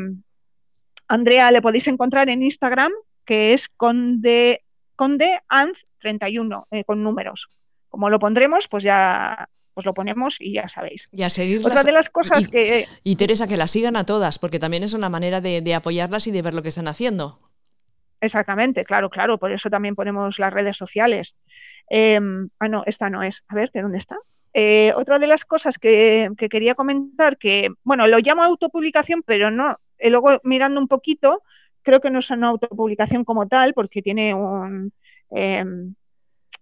Andrea 1.08 1.52
le 1.52 1.62
podéis 1.62 1.88
encontrar 1.88 2.28
en 2.28 2.42
Instagram, 2.42 2.92
que 3.24 3.54
es 3.54 3.68
conde, 3.78 4.64
condeanz31, 4.98 6.66
eh, 6.72 6.84
con 6.84 7.04
números. 7.04 7.50
Como 7.88 8.10
lo 8.10 8.18
pondremos, 8.18 8.68
pues 8.68 8.84
ya 8.84 9.48
pues 9.76 9.86
lo 9.86 9.94
ponemos 9.94 10.38
y 10.40 10.54
ya 10.54 10.68
sabéis. 10.68 11.08
Y 11.12 11.22
a 11.22 11.30
seguirlas. 11.30 11.72
Otra 11.72 11.84
de 11.84 11.92
las 11.92 12.10
cosas 12.10 12.48
que... 12.48 12.88
Y 13.04 13.16
Teresa, 13.16 13.48
que 13.48 13.58
las 13.58 13.70
sigan 13.70 13.96
a 13.96 14.04
todas, 14.04 14.40
porque 14.40 14.58
también 14.58 14.82
es 14.82 14.96
una 14.96 15.10
manera 15.10 15.42
de, 15.42 15.76
apoyarlas 15.76 16.26
y 16.26 16.32
de 16.32 16.42
ver 16.42 16.56
lo 16.56 16.64
que 16.64 16.70
están 16.70 16.88
haciendo. 16.88 17.42
Exactamente, 18.22 18.86
claro, 18.86 19.12
claro, 19.12 19.38
por 19.38 19.52
eso 19.52 19.70
también 19.70 19.94
ponemos 19.94 20.40
las 20.40 20.52
redes 20.52 20.78
sociales. 20.78 21.36
Eh, 21.92 22.20
ah, 22.60 22.68
no, 22.68 22.82
esta 22.88 23.12
no 23.12 23.22
es. 23.22 23.44
A 23.50 23.54
ver, 23.54 23.70
¿de 23.72 23.84
dónde 23.84 24.00
está? 24.00 24.18
Eh, 24.58 24.94
otra 24.96 25.20
de 25.20 25.28
las 25.28 25.44
cosas 25.44 25.78
que, 25.78 26.30
quería 26.50 26.76
comentar, 26.76 27.38
que, 27.38 27.72
bueno, 27.84 28.08
lo 28.08 28.20
llamo 28.20 28.42
autopublicación, 28.42 29.22
pero 29.22 29.52
no, 29.52 29.78
eh, 29.98 30.10
luego 30.10 30.40
mirando 30.46 30.80
un 30.80 30.88
poquito, 30.88 31.44
creo 31.82 32.00
que 32.00 32.10
no 32.10 32.20
es 32.20 32.30
una 32.30 32.48
autopublicación 32.48 33.26
como 33.26 33.50
tal, 33.50 33.74
porque 33.74 34.02
tiene 34.02 34.34
un... 34.34 34.94
Em, 35.32 35.96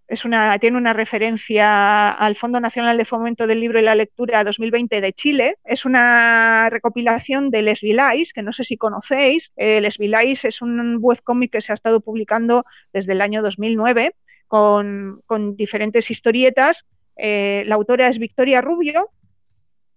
es 0.08 0.24
una, 0.24 0.58
tiene 0.58 0.76
una 0.76 0.92
referencia 0.92 2.10
al 2.10 2.34
Fondo 2.36 2.58
Nacional 2.58 2.98
de 2.98 3.04
Fomento 3.04 3.46
del 3.46 3.60
Libro 3.60 3.78
y 3.78 3.82
la 3.82 3.94
Lectura 3.94 4.42
2020 4.42 5.00
de 5.00 5.12
Chile. 5.12 5.56
Es 5.64 5.84
una 5.84 6.68
recopilación 6.70 7.50
de 7.50 7.62
Les 7.62 7.80
Vilais, 7.80 8.32
que 8.32 8.42
no 8.42 8.52
sé 8.52 8.64
si 8.64 8.76
conocéis. 8.76 9.52
Eh, 9.56 9.80
Les 9.80 9.98
Vilais 9.98 10.44
es 10.44 10.60
un 10.62 10.98
webcómic 11.00 11.52
que 11.52 11.60
se 11.60 11.70
ha 11.72 11.76
estado 11.76 12.00
publicando 12.00 12.64
desde 12.92 13.12
el 13.12 13.20
año 13.20 13.40
2009 13.40 14.16
con, 14.48 15.22
con 15.26 15.56
diferentes 15.56 16.10
historietas 16.10 16.84
eh, 17.16 17.64
la 17.66 17.74
autora 17.74 18.08
es 18.08 18.18
Victoria 18.18 18.60
Rubio 18.60 19.10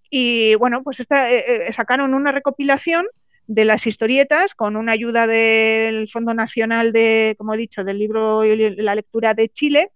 y 0.10 0.56
bueno, 0.56 0.84
pues 0.84 0.99
esta, 0.99 1.32
eh, 1.32 1.67
eh, 1.67 1.73
sacaron 1.73 2.13
una 2.13 2.32
recopilación 2.32 3.06
de 3.47 3.65
las 3.65 3.88
historietas 3.88 4.56
con 4.56 4.75
una 4.75 4.91
ayuda 4.91 5.25
del 5.25 6.10
Fondo 6.10 6.34
Nacional 6.34 6.91
de, 6.91 7.36
como 7.38 7.53
he 7.53 7.58
dicho, 7.58 7.84
del 7.84 7.99
libro 7.99 8.43
y 8.45 8.75
la 8.75 8.95
lectura 8.95 9.34
de 9.34 9.49
Chile. 9.49 9.91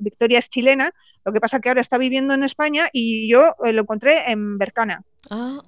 Victoria 0.00 0.38
es 0.38 0.48
chilena, 0.48 0.92
lo 1.24 1.32
que 1.32 1.40
pasa 1.40 1.60
que 1.60 1.68
ahora 1.68 1.82
está 1.82 1.98
viviendo 1.98 2.34
en 2.34 2.42
España 2.42 2.88
y 2.92 3.28
yo 3.30 3.54
lo 3.60 3.82
encontré 3.82 4.30
en 4.30 4.58
Bercana. 4.58 5.02
Ah. 5.30 5.60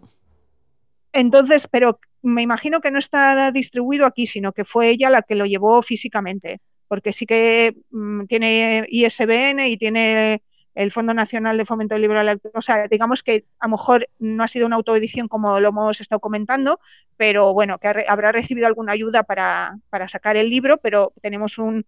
Entonces, 1.13 1.69
pero 1.71 2.01
me 2.23 2.43
imagino 2.43 2.81
que 2.81 2.91
no 2.91 2.99
está 2.99 3.51
distribuido 3.53 4.07
aquí, 4.07 4.27
sino 4.27 4.53
que 4.53 4.65
fue 4.65 4.91
ella 4.91 5.11
la 5.11 5.23
que 5.23 5.35
lo 5.35 5.47
llevó 5.47 5.83
físicamente, 5.83 6.61
porque 6.89 7.13
sí 7.13 7.27
que 7.27 7.77
mm, 7.91 8.25
tiene 8.27 8.87
ISBN 8.89 9.61
y 9.69 9.77
tiene 9.77 10.43
el 10.79 10.93
Fondo 10.93 11.13
Nacional 11.13 11.59
de 11.59 11.65
Fomento 11.65 11.97
del 11.97 12.03
Libro 12.03 12.25
de 12.25 12.41
O 12.55 12.63
sea, 12.63 12.87
digamos 12.87 13.25
que 13.25 13.45
a 13.59 13.67
lo 13.67 13.73
mejor 13.73 14.09
no 14.21 14.45
ha 14.45 14.49
sido 14.49 14.65
una 14.65 14.77
autoedición 14.77 15.27
como 15.27 15.59
lo 15.59 15.71
hemos 15.71 16.01
estado 16.01 16.21
comentando, 16.21 16.79
pero 17.17 17.53
bueno, 17.53 17.79
que 17.79 17.89
habrá 18.07 18.31
recibido 18.31 18.69
alguna 18.69 18.93
ayuda 18.93 19.25
para, 19.25 19.77
sacar 20.07 20.37
el 20.37 20.49
libro, 20.49 20.77
pero 20.77 21.13
tenemos 21.21 21.59
un, 21.59 21.85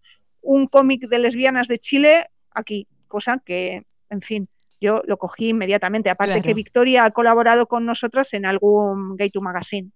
cómic 0.69 1.07
de 1.07 1.19
lesbianas 1.19 1.69
de 1.69 1.79
Chile 1.79 2.27
aquí, 2.51 2.85
cosa 3.07 3.41
que, 3.45 3.85
en 4.09 4.21
fin, 4.21 4.49
yo 4.81 5.01
lo 5.05 5.15
cogí 5.15 5.47
inmediatamente. 5.49 6.09
Aparte 6.09 6.41
que 6.41 6.53
Victoria 6.53 7.05
ha 7.05 7.11
colaborado 7.11 7.67
con 7.67 7.85
nosotras 7.85 8.33
en 8.33 8.45
algún 8.45 9.15
Gay 9.15 9.29
to 9.29 9.39
Magazine. 9.39 9.91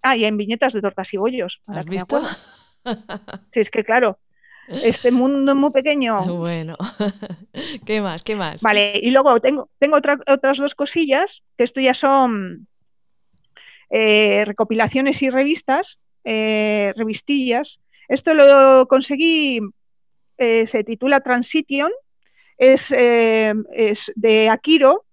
Ah, 0.00 0.16
y 0.16 0.24
en 0.24 0.38
viñetas 0.38 0.72
de 0.72 0.80
tortas 0.80 1.12
y 1.12 1.18
bollos. 1.18 1.60
¿Has 1.66 1.84
visto? 1.84 2.22
Sí, 3.52 3.60
es 3.60 3.70
que 3.70 3.84
claro, 3.84 4.18
este 4.68 5.10
mundo 5.10 5.52
es 5.52 5.58
muy 5.58 5.70
pequeño. 5.70 6.16
Bueno, 6.42 6.76
¿qué 7.86 8.00
más? 8.00 8.22
¿Qué 8.22 8.36
más? 8.36 8.62
Vale, 8.62 8.98
y 9.02 9.10
luego 9.10 9.40
tengo, 9.40 9.68
tengo 9.78 9.96
otras 9.96 10.58
dos 10.58 10.74
cosillas, 10.74 11.42
que 11.56 11.64
esto 11.64 11.80
ya 11.80 11.94
son 11.94 12.66
eh, 13.90 14.44
recopilaciones 14.46 15.20
y 15.22 15.30
revistas, 15.30 15.98
eh, 16.24 16.92
revistillas. 16.96 17.80
Esto 18.08 18.34
lo 18.34 18.86
conseguí, 18.88 19.60
eh, 20.38 20.66
se 20.66 20.84
titula 20.84 21.20
Transition, 21.20 21.90
es, 22.58 22.92
es, 22.92 24.12
de 24.14 24.48
Akiro, 24.48 25.04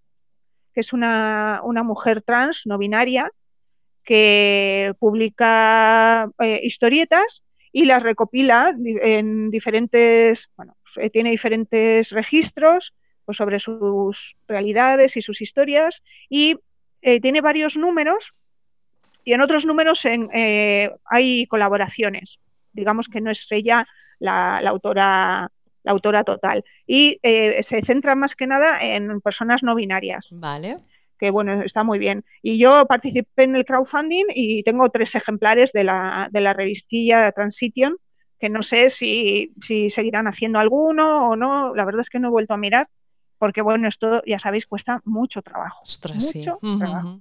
que 0.73 0.81
es 0.81 0.93
una, 0.93 1.61
una 1.63 1.83
mujer 1.83 2.21
trans, 2.21 2.61
no 2.65 2.77
binaria, 2.77 3.31
que 4.03 4.93
publica 4.99 6.29
historietas 6.61 7.43
y 7.71 7.85
las 7.85 8.03
recopila 8.03 8.73
en 8.83 9.49
diferentes, 9.51 10.49
bueno, 10.55 10.75
eh, 10.97 11.09
tiene 11.09 11.31
diferentes 11.31 12.09
registros 12.11 12.93
pues, 13.25 13.37
sobre 13.37 13.59
sus 13.59 14.35
realidades 14.47 15.17
y 15.17 15.21
sus 15.21 15.41
historias 15.41 16.03
y 16.29 16.57
eh, 17.01 17.21
tiene 17.21 17.41
varios 17.41 17.77
números 17.77 18.33
y 19.23 19.33
en 19.33 19.41
otros 19.41 19.65
números 19.65 20.03
hay 21.05 21.45
colaboraciones. 21.47 22.39
Digamos 22.73 23.07
que 23.07 23.21
no 23.21 23.29
es 23.29 23.45
ella 23.51 23.87
la, 24.17 24.57
autora 24.59 25.51
la 25.83 25.91
autora 25.91 26.23
total. 26.23 26.63
Y 26.87 27.19
se 27.21 27.81
centra 27.83 28.15
más 28.15 28.35
que 28.35 28.47
nada 28.47 28.79
en 28.81 29.21
personas 29.21 29.61
no 29.61 29.75
binarias. 29.75 30.29
Vale 30.31 30.77
que 31.19 31.29
bueno, 31.31 31.61
está 31.61 31.83
muy 31.83 31.99
bien. 31.99 32.23
Y 32.41 32.57
yo 32.57 32.85
participé 32.85 33.43
en 33.43 33.55
el 33.55 33.65
crowdfunding 33.65 34.25
y 34.33 34.63
tengo 34.63 34.89
tres 34.89 35.13
ejemplares 35.15 35.71
de 35.73 35.83
la, 35.83 36.29
de 36.31 36.41
la 36.41 36.53
revistilla 36.53 37.31
Transition, 37.33 37.97
que 38.39 38.49
no 38.49 38.63
sé 38.63 38.89
si, 38.89 39.53
seguirán 39.89 40.27
haciendo 40.27 40.59
alguno 40.59 41.29
o 41.29 41.35
no, 41.35 41.75
la 41.75 41.85
verdad 41.85 42.01
es 42.01 42.09
que 42.09 42.19
no 42.19 42.29
he 42.29 42.31
vuelto 42.31 42.53
a 42.53 42.57
mirar, 42.57 42.87
porque 43.37 43.61
bueno, 43.61 43.87
esto 43.87 44.23
ya 44.25 44.39
sabéis, 44.39 44.65
cuesta 44.65 45.01
mucho 45.03 45.41
trabajo. 45.41 45.83
mucho 46.15 46.57
trabajo. 46.79 47.19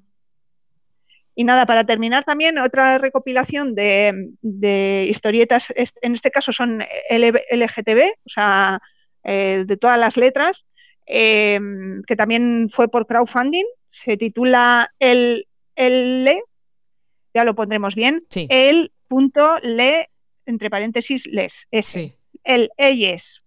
Y 1.34 1.44
nada, 1.44 1.66
para 1.66 1.84
terminar 1.84 2.24
también 2.24 2.58
otra 2.58 2.98
recopilación 2.98 3.74
de, 3.74 5.06
historietas, 5.08 5.72
en 5.76 6.14
este 6.14 6.30
caso 6.30 6.52
son 6.52 6.84
LGTB, 7.10 8.10
o 8.26 8.28
sea, 8.28 8.80
eh, 9.24 9.64
de 9.66 9.76
todas 9.76 9.98
las 9.98 10.16
letras, 10.16 10.66
eh, 11.06 11.58
que 12.06 12.16
también 12.16 12.68
fue 12.70 12.88
por 12.88 13.06
crowdfunding 13.06 13.64
se 14.02 14.16
titula 14.16 14.92
el, 14.98 15.46
el 15.76 16.24
le, 16.24 16.42
ya 17.34 17.44
lo 17.44 17.54
pondremos 17.54 17.94
bien, 17.94 18.20
el 18.34 18.92
punto 19.08 19.58
le, 19.62 20.10
entre 20.46 20.70
paréntesis, 20.70 21.26
les, 21.26 21.66
ese. 21.70 22.16
El 22.44 22.70
ellos. 22.76 23.42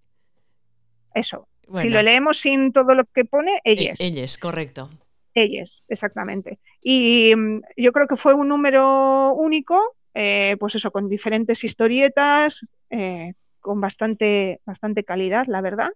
Eso. 1.14 1.48
Si 1.82 1.90
lo 1.90 2.02
leemos 2.02 2.40
sin 2.40 2.74
todo 2.74 2.96
lo 2.96 3.06
que 3.06 3.26
pone, 3.26 3.62
ellos. 3.64 4.00
E, 4.00 4.08
ellos, 4.08 4.38
correcto. 4.38 4.90
Ellos, 5.34 5.84
exactamente. 5.88 6.60
Y 6.82 7.34
mm, 7.36 7.62
yo 7.78 7.94
creo 7.94 8.08
que 8.08 8.18
fue 8.18 8.34
un 8.34 8.50
número 8.50 9.34
único, 9.34 9.96
eh, 10.14 10.58
pues 10.60 10.76
eso, 10.76 10.92
con 10.92 11.08
diferentes 11.08 11.64
historietas, 11.64 12.66
eh, 12.90 13.34
con 13.62 13.80
bastante, 13.80 14.60
bastante 14.66 15.04
calidad, 15.04 15.46
la 15.48 15.62
verdad. 15.62 15.92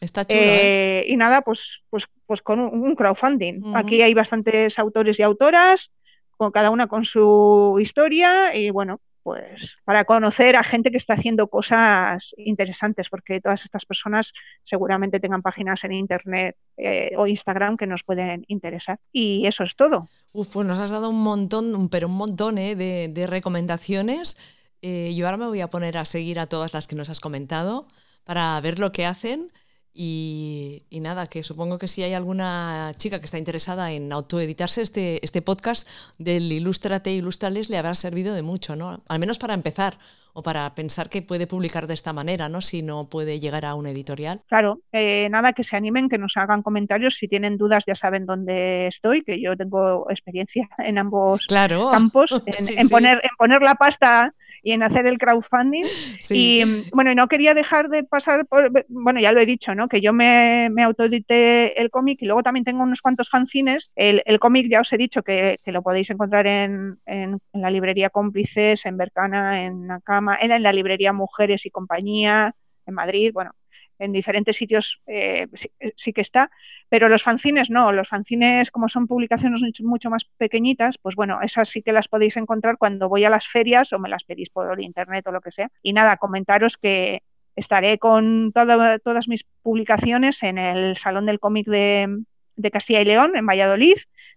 Está 0.00 0.24
chulo. 0.24 0.40
¿eh? 0.40 1.00
¿eh? 1.00 1.04
Y 1.08 1.16
nada, 1.16 1.42
pues, 1.42 1.82
pues, 1.90 2.04
pues 2.26 2.42
con 2.42 2.60
un, 2.60 2.94
crowdfunding. 2.94 3.74
Aquí 3.74 4.02
hay 4.02 4.14
bastantes 4.14 4.78
autores 4.78 5.18
y 5.18 5.22
autoras, 5.22 5.90
con 6.36 6.52
cada 6.52 6.70
una 6.70 6.86
con 6.86 7.04
su 7.04 7.78
historia 7.80 8.54
y 8.54 8.70
bueno, 8.70 9.00
pues 9.22 9.78
para 9.84 10.04
conocer 10.04 10.54
a 10.54 10.62
gente 10.62 10.90
que 10.90 10.98
está 10.98 11.14
haciendo 11.14 11.48
cosas 11.48 12.34
interesantes, 12.36 13.08
porque 13.08 13.40
todas 13.40 13.64
estas 13.64 13.84
personas 13.84 14.32
seguramente 14.64 15.18
tengan 15.18 15.42
páginas 15.42 15.82
en 15.82 15.92
internet 15.92 16.56
eh, 16.76 17.10
o 17.16 17.26
Instagram 17.26 17.76
que 17.76 17.86
nos 17.86 18.04
pueden 18.04 18.44
interesar. 18.48 19.00
Y 19.12 19.46
eso 19.46 19.64
es 19.64 19.74
todo. 19.74 20.08
Uf, 20.32 20.52
pues 20.52 20.66
nos 20.66 20.78
has 20.78 20.90
dado 20.90 21.08
un 21.08 21.22
montón, 21.22 21.88
pero 21.88 22.06
un 22.06 22.16
montón 22.16 22.58
¿eh? 22.58 22.76
de, 22.76 23.26
recomendaciones. 23.26 24.38
yo 24.82 25.26
ahora 25.26 25.38
me 25.38 25.46
voy 25.46 25.60
a 25.62 25.70
poner 25.70 25.96
a 25.98 26.04
seguir 26.04 26.38
a 26.38 26.46
todas 26.46 26.72
las 26.74 26.86
que 26.86 26.94
nos 26.96 27.08
has 27.08 27.18
comentado 27.18 27.88
para 28.24 28.60
ver 28.60 28.78
lo 28.78 28.92
que 28.92 29.06
hacen. 29.06 29.50
Y, 29.98 30.82
nada, 31.00 31.26
que 31.26 31.42
supongo 31.42 31.78
que 31.78 31.88
si 31.88 32.02
hay 32.02 32.12
alguna 32.12 32.92
chica 32.98 33.18
que 33.18 33.24
está 33.24 33.38
interesada 33.38 33.92
en 33.92 34.12
autoeditarse, 34.12 34.82
este, 34.82 35.24
este 35.24 35.40
podcast 35.40 35.88
del 36.18 36.52
Ilústrate, 36.52 37.12
Ilustrales 37.12 37.70
le 37.70 37.78
habrá 37.78 37.94
servido 37.94 38.34
de 38.34 38.42
mucho, 38.42 38.76
¿no? 38.76 39.02
Al 39.08 39.18
menos 39.18 39.38
para 39.38 39.54
empezar 39.54 39.98
o 40.34 40.42
para 40.42 40.74
pensar 40.74 41.08
que 41.08 41.22
puede 41.22 41.46
publicar 41.46 41.86
de 41.86 41.94
esta 41.94 42.12
manera, 42.12 42.50
¿no? 42.50 42.60
Si 42.60 42.82
no 42.82 43.08
puede 43.08 43.40
llegar 43.40 43.64
a 43.64 43.74
una 43.74 43.88
editorial. 43.88 44.42
Claro, 44.48 44.80
eh, 44.92 45.28
nada, 45.30 45.54
que 45.54 45.64
se 45.64 45.76
animen, 45.76 46.10
que 46.10 46.18
nos 46.18 46.36
hagan 46.36 46.62
comentarios. 46.62 47.16
Si 47.16 47.26
tienen 47.26 47.56
dudas, 47.56 47.84
ya 47.86 47.94
saben 47.94 48.26
dónde 48.26 48.88
estoy, 48.88 49.22
que 49.22 49.40
yo 49.40 49.56
tengo 49.56 50.10
experiencia 50.10 50.68
en 50.76 50.98
ambos 50.98 51.46
campos, 51.46 52.30
en, 52.46 52.88
Poner, 52.90 53.18
en 53.22 53.30
poner 53.38 53.62
la 53.62 53.76
pasta 53.76 54.34
y 54.62 54.72
en 54.72 54.82
hacer 54.82 55.06
el 55.06 55.18
crowdfunding. 55.18 55.84
Y 56.30 56.62
bueno, 56.92 57.14
no 57.14 57.28
quería 57.28 57.54
dejar 57.54 57.88
de 57.88 58.04
pasar 58.04 58.46
por, 58.46 58.70
bueno, 58.88 59.20
ya 59.20 59.32
lo 59.32 59.40
he 59.40 59.46
dicho, 59.46 59.74
¿no? 59.74 59.88
Que 59.88 60.00
yo 60.00 60.12
me, 60.12 60.68
me 60.70 60.82
autoedité 60.82 61.80
el 61.80 61.90
cómic 61.90 62.22
y 62.22 62.26
luego 62.26 62.42
también 62.42 62.64
tengo 62.64 62.82
unos 62.82 63.00
cuantos 63.00 63.28
fanzines. 63.28 63.90
El, 63.94 64.22
el 64.26 64.38
cómic 64.38 64.68
ya 64.70 64.80
os 64.80 64.92
he 64.92 64.98
dicho 64.98 65.22
que, 65.22 65.58
que 65.62 65.72
lo 65.72 65.82
podéis 65.82 66.10
encontrar 66.10 66.46
en, 66.46 66.98
en, 67.06 67.38
la 67.52 67.70
librería 67.70 68.10
Cómplices, 68.10 68.86
en 68.86 68.96
Bercana, 68.96 69.64
en 69.64 69.86
Nakama, 69.86 70.38
en, 70.40 70.52
en 70.52 70.62
la 70.62 70.72
librería 70.72 71.12
Mujeres 71.12 71.66
y 71.66 71.70
Compañía, 71.70 72.54
en 72.86 72.94
Madrid, 72.94 73.32
bueno, 73.32 73.52
en 73.98 74.12
diferentes 74.12 74.56
sitios 74.56 75.00
eh, 75.06 75.46
eh, 75.80 75.92
sí, 75.96 76.12
que 76.12 76.20
está, 76.20 76.50
pero 76.88 77.08
los 77.08 77.22
fanzines 77.22 77.70
no, 77.70 77.92
los 77.92 78.08
fanzines 78.08 78.70
como 78.70 78.88
son 78.88 79.06
publicaciones 79.06 79.60
mucho 79.80 80.10
más 80.10 80.24
pequeñitas, 80.36 80.98
pues 80.98 81.14
bueno, 81.14 81.40
esas 81.42 81.68
sí 81.68 81.82
que 81.82 81.92
las 81.92 82.08
podéis 82.08 82.36
encontrar 82.36 82.78
cuando 82.78 83.08
voy 83.08 83.24
a 83.24 83.30
las 83.30 83.46
ferias 83.46 83.92
o 83.92 83.98
me 83.98 84.08
las 84.08 84.24
pedís 84.24 84.50
por 84.50 84.80
internet 84.80 85.26
o 85.26 85.32
lo 85.32 85.40
que 85.40 85.50
sea. 85.50 85.70
Y 85.82 85.92
nada, 85.92 86.16
comentaros 86.16 86.76
que 86.76 87.22
estaré 87.56 87.98
con 87.98 88.52
todas 88.52 89.28
mis 89.28 89.44
publicaciones 89.62 90.42
en 90.42 90.58
el 90.58 90.96
Salón 90.96 91.26
del 91.26 91.40
Cómic 91.40 91.66
de, 91.66 92.22
de 92.56 92.70
Castilla 92.70 93.00
y 93.00 93.04
León, 93.06 93.32
en 93.34 93.46
Valladolid, 93.46 93.96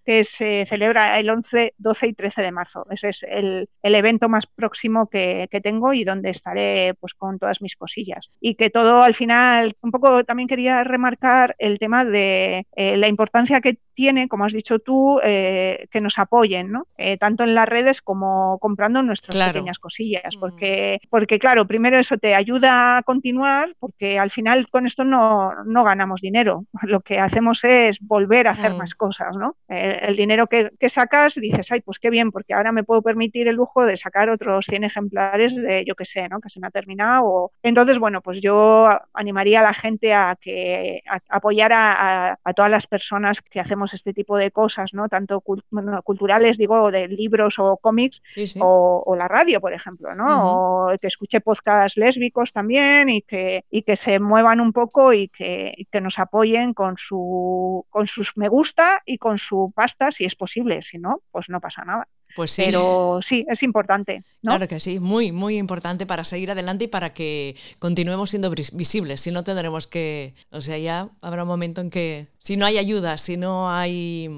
que 0.10 0.24
se 0.24 0.66
celebra 0.66 1.20
el 1.20 1.30
11, 1.30 1.76
12 1.78 2.08
y 2.08 2.14
13 2.14 2.42
de 2.42 2.52
marzo. 2.52 2.84
Ese 2.90 3.10
es 3.10 3.22
el, 3.22 3.70
evento 3.84 4.28
más 4.28 4.48
próximo 4.48 5.08
que, 5.08 5.48
tengo 5.62 5.94
y 5.94 6.04
donde 6.04 6.32
estaré 6.32 6.96
pues 6.96 7.14
con 7.14 7.38
todas 7.38 7.62
mis 7.62 7.76
cosillas. 7.76 8.32
Y 8.42 8.56
que 8.56 8.72
todo 8.72 9.04
al 9.04 9.14
final, 9.14 9.78
un 9.82 9.92
poco 9.92 10.24
también 10.24 10.50
quería 10.50 10.84
remarcar 10.84 11.56
el 11.60 11.78
tema 11.78 12.06
de 12.06 12.66
eh, 12.76 12.98
la 12.98 13.08
importancia 13.08 13.62
que 13.62 13.78
tiene, 14.00 14.30
como 14.30 14.46
has 14.46 14.54
dicho 14.54 14.80
tú, 14.80 15.20
eh, 15.26 15.90
que 15.92 16.00
nos 16.00 16.20
apoyen, 16.20 16.72
¿no? 16.72 16.88
Eh, 16.98 17.18
tanto 17.18 17.44
en 17.44 17.54
las 17.54 17.68
redes 17.68 18.02
como 18.02 18.58
comprando 18.60 19.04
nuestras 19.04 19.36
pequeñas 19.52 19.78
cosillas. 19.78 20.38
Mm. 20.38 20.40
Porque, 20.40 21.02
porque, 21.10 21.38
claro, 21.38 21.68
primero 21.68 22.00
eso 22.00 22.18
te 22.18 22.34
ayuda 22.34 22.96
a 22.96 23.04
continuar, 23.04 23.76
porque 23.78 24.18
al 24.18 24.32
final 24.32 24.70
con 24.70 24.88
esto 24.88 25.04
no, 25.04 25.66
no 25.66 25.84
ganamos 25.84 26.22
dinero. 26.22 26.64
Lo 26.84 27.02
que 27.02 27.20
hacemos 27.20 27.62
es 27.66 28.00
volver 28.00 28.48
a 28.48 28.52
hacer 28.52 28.72
mm. 28.72 28.78
más 28.78 28.96
cosas, 28.96 29.36
¿no? 29.36 29.58
el 29.68 30.16
dinero 30.16 30.48
que, 30.48 30.72
sacas, 30.90 31.36
dices, 31.36 31.72
ay, 31.72 31.82
pues 31.82 32.00
qué 32.00 32.10
bien, 32.10 32.32
porque 32.32 32.54
ahora 32.54 32.72
me 32.72 32.84
puedo 32.84 33.02
permitir 33.02 33.48
el 33.50 33.58
lujo 33.58 33.86
de 33.86 33.98
sacar 33.98 34.30
otros 34.30 34.66
100 34.68 34.86
ejemplares 34.86 35.56
de, 35.56 35.84
yo 35.86 35.96
qué 35.96 36.06
sé, 36.06 36.30
¿no? 36.30 36.40
Que 36.40 36.50
se 36.50 36.60
me 36.60 36.68
ha 36.68 36.72
terminado. 36.72 37.52
Entonces, 37.64 38.00
bueno, 38.00 38.22
pues 38.22 38.40
yo 38.42 38.90
animaría 39.14 39.60
a 39.60 39.64
la 39.64 39.74
gente 39.74 40.14
a 40.14 40.38
que 40.40 41.02
apoyara 41.28 42.40
a, 42.44 42.54
todas 42.54 42.72
las 42.72 42.88
personas 42.88 43.42
que 43.42 43.60
hacemos 43.60 43.89
este 43.94 44.14
tipo 44.14 44.38
de 44.38 44.52
cosas, 44.52 44.94
¿no? 44.94 45.10
Tanto 45.10 45.42
culturales, 45.42 46.58
digo, 46.58 46.92
de 46.92 47.08
libros 47.08 47.60
o 47.60 47.78
cómics, 47.78 48.22
O, 48.60 49.16
la 49.18 49.28
radio, 49.28 49.60
por 49.60 49.74
ejemplo, 49.74 50.16
¿no? 50.16 50.92
O 50.92 50.98
que 51.00 51.08
escuche 51.08 51.42
podcasts 51.42 51.98
lésbicos 51.98 52.54
también 52.54 53.10
y 53.10 53.22
que, 53.22 53.66
y 53.70 53.82
que 53.82 53.96
se 53.96 54.20
muevan 54.20 54.62
un 54.62 54.72
poco 54.72 55.14
y 55.14 55.28
que, 55.28 55.74
y 55.76 55.86
que 55.86 56.02
nos 56.02 56.20
apoyen 56.20 56.74
con, 56.74 56.98
su, 56.98 57.86
con 57.90 58.08
sus 58.08 58.38
me 58.38 58.48
gusta 58.48 59.02
y 59.06 59.18
con 59.18 59.38
su 59.38 59.74
si 60.12 60.26
es 60.26 60.36
posible, 60.36 60.82
si 60.84 60.98
no, 60.98 61.22
pues 61.32 61.50
no 61.50 61.60
pasa 61.60 61.84
nada. 61.84 62.08
Pues 62.36 62.52
sí. 62.52 62.64
Pero 62.66 63.20
sí, 63.22 63.46
es 63.50 63.64
importante. 63.64 64.24
Claro 64.42 64.68
que 64.68 64.80
sí, 64.80 65.00
muy, 65.00 65.32
muy 65.32 65.58
importante 65.58 66.06
para 66.06 66.24
seguir 66.24 66.52
adelante 66.52 66.86
y 66.86 66.88
para 66.88 67.14
que 67.14 67.56
continuemos 67.80 68.30
siendo 68.30 68.50
visibles. 68.50 69.22
Si 69.22 69.32
no, 69.32 69.44
tendremos 69.44 69.88
que. 69.88 70.34
O 70.52 70.62
sea, 70.62 70.78
ya 70.78 71.10
habrá 71.22 71.44
un 71.44 71.50
momento 71.50 71.82
en 71.82 71.90
que, 71.90 72.28
si 72.38 72.58
no 72.58 72.66
hay 72.66 72.78
ayuda, 72.78 73.18
si 73.18 73.38
no 73.38 73.72
hay 73.72 74.30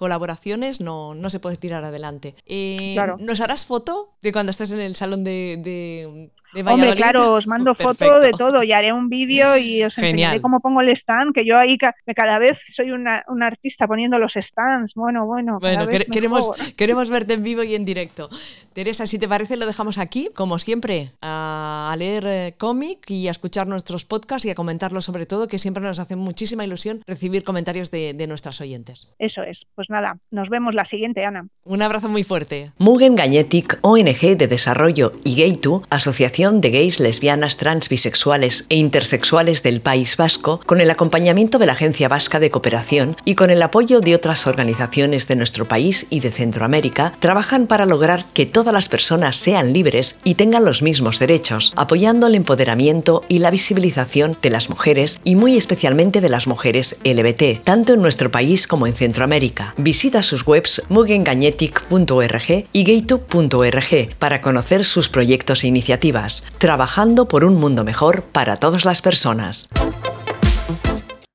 colaboraciones, 0.00 0.80
no, 0.80 1.14
no 1.14 1.28
se 1.28 1.40
puede 1.40 1.56
tirar 1.56 1.84
adelante. 1.84 2.34
Eh, 2.46 2.96
¿Nos 3.18 3.42
harás 3.42 3.66
foto 3.66 4.14
de 4.22 4.32
cuando 4.32 4.48
estés 4.48 4.70
en 4.72 4.80
el 4.80 4.94
salón 4.94 5.24
de, 5.24 6.30
Hombre, 6.66 6.94
claro, 6.96 7.34
os 7.34 7.46
mando 7.46 7.74
foto 7.74 8.20
de 8.20 8.32
todo 8.32 8.62
y 8.62 8.72
haré 8.72 8.92
un 8.92 9.08
vídeo 9.08 9.56
y 9.56 9.84
os 9.84 9.96
enseñaré 9.96 10.40
cómo 10.40 10.60
pongo 10.60 10.80
el 10.80 10.88
stand, 10.90 11.32
que 11.32 11.44
yo 11.44 11.56
ahí 11.56 11.78
cada 11.78 12.38
vez 12.38 12.58
soy 12.74 12.90
una, 12.90 13.24
un 13.28 13.42
artista 13.42 13.86
poniendo 13.86 14.18
los 14.18 14.34
stands. 14.34 14.94
Bueno, 14.94 15.26
bueno. 15.26 15.58
Bueno, 15.60 15.86
queremos, 15.86 16.52
queremos 16.76 17.10
verte 17.10 17.34
en 17.34 17.42
vivo 17.42 17.62
y 17.62 17.74
en 17.74 17.84
directo. 17.84 18.28
Teresa, 18.72 19.06
si 19.06 19.18
te 19.18 19.28
parece, 19.28 19.56
lo 19.56 19.66
dejamos 19.66 19.98
aquí, 19.98 20.30
como 20.34 20.58
siempre, 20.58 21.12
a, 21.22 21.94
leer 21.98 22.24
eh, 22.26 22.54
cómic 22.58 23.10
y 23.10 23.28
a 23.28 23.30
escuchar 23.30 23.66
nuestros 23.66 24.04
podcasts 24.04 24.46
y 24.46 24.50
a 24.50 24.54
comentarlos 24.54 25.04
sobre 25.04 25.26
todo, 25.26 25.48
que 25.48 25.58
siempre 25.58 25.82
nos 25.82 25.98
hace 25.98 26.16
muchísima 26.16 26.64
ilusión 26.64 27.02
recibir 27.06 27.44
comentarios 27.44 27.90
de, 27.90 28.14
de 28.14 28.26
nuestras 28.26 28.60
oyentes. 28.60 29.08
Eso 29.18 29.42
es. 29.42 29.66
Pues 29.74 29.88
nada, 29.90 30.18
nos 30.30 30.48
vemos 30.48 30.74
la 30.74 30.84
siguiente, 30.84 31.24
Ana. 31.24 31.46
Un 31.64 31.82
abrazo 31.82 32.08
muy 32.08 32.24
fuerte. 32.24 32.72
Mugen 32.78 33.14
Gagnetic, 33.14 33.78
ONG 33.82 34.36
de 34.36 34.48
Desarrollo 34.48 35.12
y 35.24 35.40
Gaitu, 35.40 35.82
Asociación 35.90 36.39
De 36.40 36.70
Gays, 36.70 37.00
Lesbianas, 37.00 37.58
Trans, 37.58 37.90
Bisexuales 37.90 38.64
e 38.70 38.76
Intersexuales 38.76 39.62
del 39.62 39.82
País 39.82 40.16
Vasco, 40.16 40.58
con 40.64 40.80
el 40.80 40.90
acompañamiento 40.90 41.58
de 41.58 41.66
la 41.66 41.74
Agencia 41.74 42.08
Vasca 42.08 42.40
de 42.40 42.50
Cooperación 42.50 43.14
y 43.26 43.34
con 43.34 43.50
el 43.50 43.60
apoyo 43.60 44.00
de 44.00 44.14
otras 44.14 44.46
organizaciones 44.46 45.28
de 45.28 45.36
nuestro 45.36 45.68
país 45.68 46.06
y 46.08 46.20
de 46.20 46.30
Centroamérica, 46.30 47.12
trabajan 47.18 47.66
para 47.66 47.84
lograr 47.84 48.24
que 48.32 48.46
todas 48.46 48.72
las 48.72 48.88
personas 48.88 49.36
sean 49.36 49.74
libres 49.74 50.18
y 50.24 50.36
tengan 50.36 50.64
los 50.64 50.80
mismos 50.80 51.18
derechos, 51.18 51.74
apoyando 51.76 52.26
el 52.26 52.34
empoderamiento 52.34 53.22
y 53.28 53.40
la 53.40 53.50
visibilización 53.50 54.34
de 54.40 54.48
las 54.48 54.70
mujeres 54.70 55.20
y 55.22 55.36
muy 55.36 55.58
especialmente 55.58 56.22
de 56.22 56.30
las 56.30 56.46
mujeres 56.46 57.00
LBT, 57.04 57.64
tanto 57.64 57.92
en 57.92 58.00
nuestro 58.00 58.30
país 58.30 58.66
como 58.66 58.86
en 58.86 58.94
Centroamérica. 58.94 59.74
Visita 59.76 60.22
sus 60.22 60.46
webs 60.46 60.82
mugengañetic.org 60.88 62.66
y 62.72 62.84
gaytube.org 62.84 64.16
para 64.18 64.40
conocer 64.40 64.86
sus 64.86 65.10
proyectos 65.10 65.64
e 65.64 65.66
iniciativas, 65.66 66.29
trabajando 66.58 67.26
por 67.26 67.44
un 67.44 67.54
mundo 67.56 67.84
mejor 67.84 68.22
para 68.22 68.56
todas 68.56 68.84
las 68.84 69.02
personas. 69.02 69.68